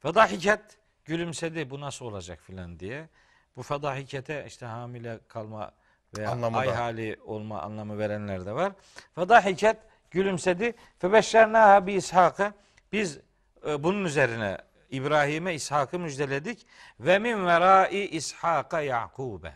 Fedahiket 0.00 0.60
gülümsedi 1.04 1.70
bu 1.70 1.80
nasıl 1.80 2.06
olacak 2.06 2.40
filan 2.40 2.80
diye. 2.80 3.08
Bu 3.56 3.62
fedahikete 3.62 4.44
işte 4.46 4.66
hamile 4.66 5.18
kalma 5.28 5.70
veya 6.18 6.30
Anlamı 6.30 6.58
ay 6.58 6.68
da. 6.68 6.78
hali 6.78 7.18
olma 7.24 7.62
anlamı 7.62 7.98
verenler 7.98 8.46
de 8.46 8.52
var. 8.52 8.72
Fedahiket 9.14 9.76
gülümsedi. 10.10 10.74
Febeşşernaha 10.98 11.86
bi 11.86 11.92
İshak'a 11.92 12.52
biz 12.92 13.18
e, 13.66 13.82
bunun 13.82 14.04
üzerine 14.04 14.58
İbrahim'e 14.90 15.54
İshak'ı 15.54 15.98
müjdeledik 15.98 16.66
ve 17.00 17.18
min 17.18 17.46
verai 17.46 18.04
İshak'a 18.06 18.80
Yakub'e. 18.80 19.52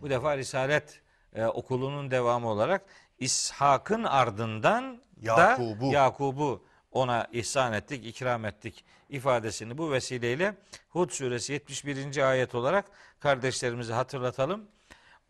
Bu 0.00 0.10
defa 0.10 0.36
Risalet 0.36 1.00
e, 1.34 1.44
okulunun 1.46 2.10
devamı 2.10 2.48
olarak 2.48 2.82
İshak'ın 3.18 4.04
ardından 4.04 5.02
Yakub'u. 5.20 5.80
da 5.90 5.94
Yakub'u 5.94 6.64
ona 6.92 7.26
ihsan 7.32 7.72
ettik, 7.72 8.06
ikram 8.06 8.44
ettik 8.44 8.84
ifadesini 9.08 9.78
bu 9.78 9.92
vesileyle 9.92 10.54
Hud 10.90 11.10
suresi 11.10 11.52
71. 11.52 12.30
ayet 12.30 12.54
olarak 12.54 12.84
kardeşlerimize 13.20 13.92
hatırlatalım. 13.92 14.68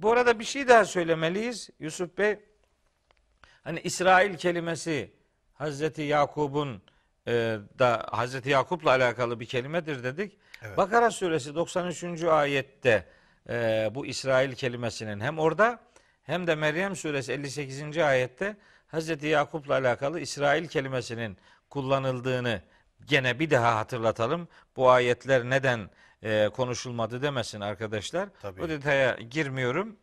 Bu 0.01 0.13
arada 0.13 0.39
bir 0.39 0.45
şey 0.45 0.69
daha 0.69 0.85
söylemeliyiz 0.85 1.71
Yusuf 1.81 2.19
Bey. 2.19 2.39
Hani 3.65 3.81
İsrail 3.81 4.37
kelimesi 4.37 5.13
Hazreti 5.55 6.03
Yakub'un 6.03 6.83
e, 7.27 7.59
da 7.79 8.07
Hazreti 8.11 8.51
Yakup'la 8.51 8.91
alakalı 8.91 9.41
bir 9.41 9.47
kelimedir 9.47 10.05
dedik. 10.05 10.39
Evet. 10.63 10.77
Bakara 10.77 11.11
suresi 11.11 11.55
93. 11.55 12.23
ayette 12.23 13.09
e, 13.49 13.91
bu 13.95 14.07
İsrail 14.07 14.55
kelimesinin 14.55 15.21
hem 15.21 15.39
orada 15.39 15.81
hem 16.23 16.47
de 16.47 16.55
Meryem 16.55 16.97
suresi 16.97 17.33
58. 17.33 17.99
ayette 17.99 18.57
Hazreti 18.91 19.27
Yakup'la 19.27 19.75
alakalı 19.75 20.21
İsrail 20.21 20.69
kelimesinin 20.69 21.37
kullanıldığını 21.71 22.63
gene 23.07 23.39
bir 23.39 23.51
daha 23.51 23.77
hatırlatalım. 23.77 24.49
Bu 24.77 24.91
ayetler 24.91 25.51
neden 25.51 25.91
e, 26.23 26.49
konuşulmadı 26.49 27.23
demesin 27.23 27.61
arkadaşlar. 27.61 28.29
Tabii. 28.43 28.63
O 28.63 28.69
detaya 28.69 29.15
girmiyorum. 29.15 29.97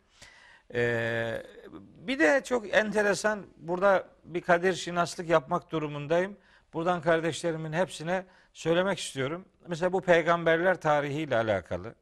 Ee, 0.74 1.44
bir 1.78 2.20
de 2.20 2.42
çok 2.46 2.76
enteresan 2.76 3.46
burada 3.58 4.08
bir 4.24 4.42
kadir 4.42 4.74
şinaslık 4.74 5.30
yapmak 5.30 5.72
durumundayım. 5.72 6.38
Buradan 6.74 7.02
kardeşlerimin 7.02 7.74
hepsine 7.74 8.26
söylemek 8.54 9.00
istiyorum. 9.00 9.46
Mesela 9.68 9.94
bu 9.94 10.02
peygamberler 10.02 10.82
tarihiyle 10.82 11.36
alakalı. 11.36 11.96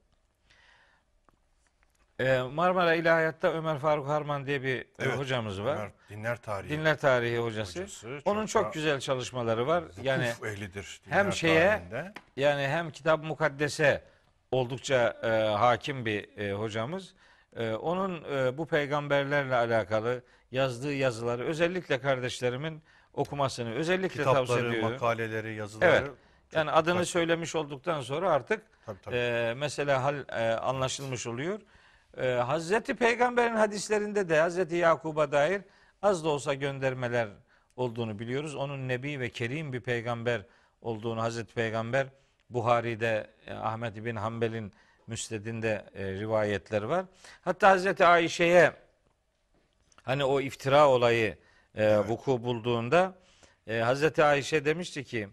Ee, 2.19 2.41
Marmara 2.41 2.93
İlahiyat'ta 2.95 3.53
Ömer 3.53 3.77
Faruk 3.79 4.07
Harman 4.07 4.45
diye 4.45 4.63
bir 4.63 4.77
e, 4.81 4.85
Evet, 4.99 5.17
hocamız 5.17 5.61
var. 5.63 5.75
Ömer 5.75 5.91
dinler 6.09 6.37
tarihi. 6.41 6.69
Dinler 6.69 6.97
tarihi 6.99 7.37
hocası. 7.37 7.79
Hocası, 7.79 8.19
Onun 8.25 8.45
çok 8.45 8.49
çok 8.49 8.65
da 8.65 8.69
güzel 8.69 8.99
çalışmaları 8.99 9.67
var. 9.67 9.83
Yani 10.03 10.31
ehlidir. 10.45 11.01
hem 11.09 11.33
şeye- 11.33 11.69
tarihinde. 11.69 12.13
yani 12.35 12.67
hem 12.67 12.91
kitap 12.91 13.23
mukaddese 13.23 14.03
oldukça 14.51 15.17
e, 15.23 15.27
hakim 15.55 16.05
bir 16.05 16.37
e, 16.37 16.53
hocamız. 16.53 17.13
E, 17.55 17.71
onun 17.73 18.23
e, 18.33 18.57
bu 18.57 18.67
peygamberlerle 18.67 19.55
alakalı 19.55 20.21
yazdığı 20.51 20.93
yazıları 20.93 21.43
özellikle 21.43 21.99
kardeşlerimin 22.01 22.83
okumasını 23.13 23.73
özellikle 23.73 24.23
tavsiye 24.23 24.43
kitapları, 24.45 24.69
ediyorum. 24.69 24.91
makaleleri, 24.91 25.55
yazıları. 25.55 25.89
Evet. 25.91 26.05
çok 26.07 26.15
Yani 26.53 26.71
adını 26.71 26.93
dikkat- 26.95 27.07
söylemiş 27.07 27.55
olduktan 27.55 28.01
sonra 28.01 28.31
artık 28.31 28.61
Tabii, 28.85 28.97
tabii. 29.01 29.15
e, 29.15 29.53
mesela 29.57 30.03
hal 30.03 30.15
e, 30.29 30.53
anlaşılmış 30.55 31.27
oluyor. 31.27 31.59
E, 32.17 32.27
Hazreti 32.27 32.95
Peygamber'in 32.95 33.55
hadislerinde 33.55 34.29
de 34.29 34.39
Hazreti 34.39 34.75
Yakub'a 34.75 35.31
dair 35.31 35.61
az 36.01 36.25
da 36.25 36.29
olsa 36.29 36.53
göndermeler 36.53 37.29
olduğunu 37.75 38.19
biliyoruz. 38.19 38.55
Onun 38.55 38.87
nebi 38.87 39.19
ve 39.19 39.29
kerim 39.29 39.73
bir 39.73 39.81
peygamber 39.81 40.41
olduğunu 40.81 41.21
Hazreti 41.21 41.53
Peygamber 41.53 42.07
Buhari'de 42.49 43.27
e, 43.47 43.53
Ahmet 43.53 44.05
bin 44.05 44.15
Hanbel'in 44.15 44.73
müstedinde 45.07 45.85
e, 45.93 46.11
rivayetleri 46.11 46.89
var. 46.89 47.05
Hatta 47.41 47.69
Hazreti 47.69 48.05
Ayşe'ye 48.05 48.73
hani 50.03 50.23
o 50.23 50.41
iftira 50.41 50.89
olayı 50.89 51.37
e, 51.75 51.97
vuku 51.97 52.43
bulduğunda 52.43 53.15
e, 53.67 53.79
Hazreti 53.79 54.23
Ayşe 54.23 54.65
demişti 54.65 55.03
ki 55.03 55.29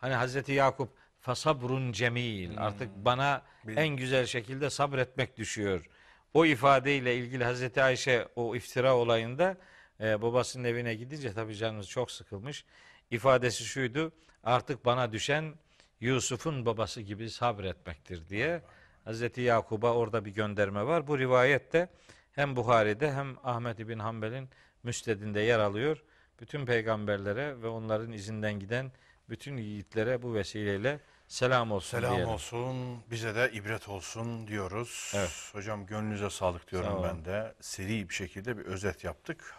Hani 0.00 0.14
Hazreti 0.14 0.52
Yakup 0.52 0.88
fasabrun 1.28 1.92
cemil 1.92 2.58
artık 2.58 2.88
bana 2.96 3.42
en 3.76 3.88
güzel 3.88 4.26
şekilde 4.26 4.70
sabretmek 4.70 5.36
düşüyor. 5.36 5.88
O 6.34 6.46
ifadeyle 6.46 7.16
ilgili 7.16 7.44
Hazreti 7.44 7.82
Ayşe 7.82 8.28
o 8.36 8.56
iftira 8.56 8.96
olayında 8.96 9.56
e, 10.00 10.22
babasının 10.22 10.64
evine 10.64 10.94
gidince 10.94 11.32
tabii 11.32 11.54
canımız 11.54 11.88
çok 11.88 12.10
sıkılmış. 12.10 12.64
İfadesi 13.10 13.64
şuydu 13.64 14.12
artık 14.44 14.84
bana 14.84 15.12
düşen 15.12 15.54
Yusuf'un 16.00 16.66
babası 16.66 17.00
gibi 17.00 17.30
sabretmektir 17.30 18.28
diye 18.28 18.62
Hazreti 19.04 19.40
Yakub'a 19.40 19.92
orada 19.92 20.24
bir 20.24 20.34
gönderme 20.34 20.86
var. 20.86 21.06
Bu 21.06 21.18
rivayette 21.18 21.88
hem 22.32 22.56
Buhari'de 22.56 23.12
hem 23.12 23.36
Ahmet 23.44 23.78
bin 23.78 23.98
Hanbel'in 23.98 24.48
müstedinde 24.82 25.40
yer 25.40 25.58
alıyor. 25.58 26.02
Bütün 26.40 26.66
peygamberlere 26.66 27.62
ve 27.62 27.68
onların 27.68 28.12
izinden 28.12 28.60
giden 28.60 28.92
bütün 29.28 29.56
yiğitlere 29.56 30.22
bu 30.22 30.34
vesileyle 30.34 31.00
selam 31.28 31.72
olsun 31.72 31.98
Selam 31.98 32.10
diyelim. 32.10 32.28
olsun, 32.28 33.02
bize 33.10 33.34
de 33.34 33.50
ibret 33.52 33.88
olsun 33.88 34.48
diyoruz. 34.48 35.12
Evet. 35.16 35.50
Hocam 35.52 35.86
gönlünüze 35.86 36.30
sağlık 36.30 36.70
diyorum 36.70 37.02
Sağ 37.02 37.08
ben 37.08 37.24
de. 37.24 37.54
Seri 37.60 38.08
bir 38.08 38.14
şekilde 38.14 38.58
bir 38.58 38.64
özet 38.64 39.04
yaptık. 39.04 39.54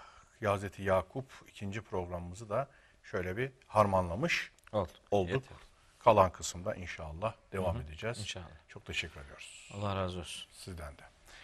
Hazreti 0.45 0.83
Yakup 0.83 1.25
ikinci 1.47 1.81
programımızı 1.81 2.49
da 2.49 2.67
şöyle 3.03 3.37
bir 3.37 3.51
harmanlamış 3.67 4.51
Oldu. 4.71 4.89
olduk. 5.11 5.33
Yeter. 5.33 5.57
Kalan 5.99 6.31
kısımda 6.31 6.75
inşallah 6.75 7.33
devam 7.51 7.81
edeceğiz. 7.81 8.19
İnşallah. 8.19 8.45
Çok 8.67 8.85
teşekkür 8.85 9.21
ediyoruz 9.21 9.69
Allah 9.77 9.95
razı 9.95 10.19
olsun. 10.19 10.49
sizden 10.51 10.93
de. 10.97 11.01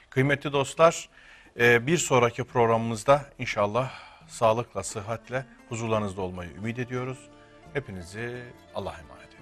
Kıymetli 0.10 0.54
dostlar, 0.54 1.10
e, 1.60 1.88
bir 1.88 1.98
sonraki 1.98 2.44
programımızda 2.44 3.26
inşallah 3.40 3.92
sağlıkla, 4.28 4.84
sıhhatle 4.84 5.46
huzurlarınızda 5.70 6.22
olmayı 6.22 6.52
ümit 6.52 6.80
ediyoruz. 6.80 7.30
Hepinizi 7.74 8.54
Allah'a 8.76 9.00
emanet. 9.00 9.35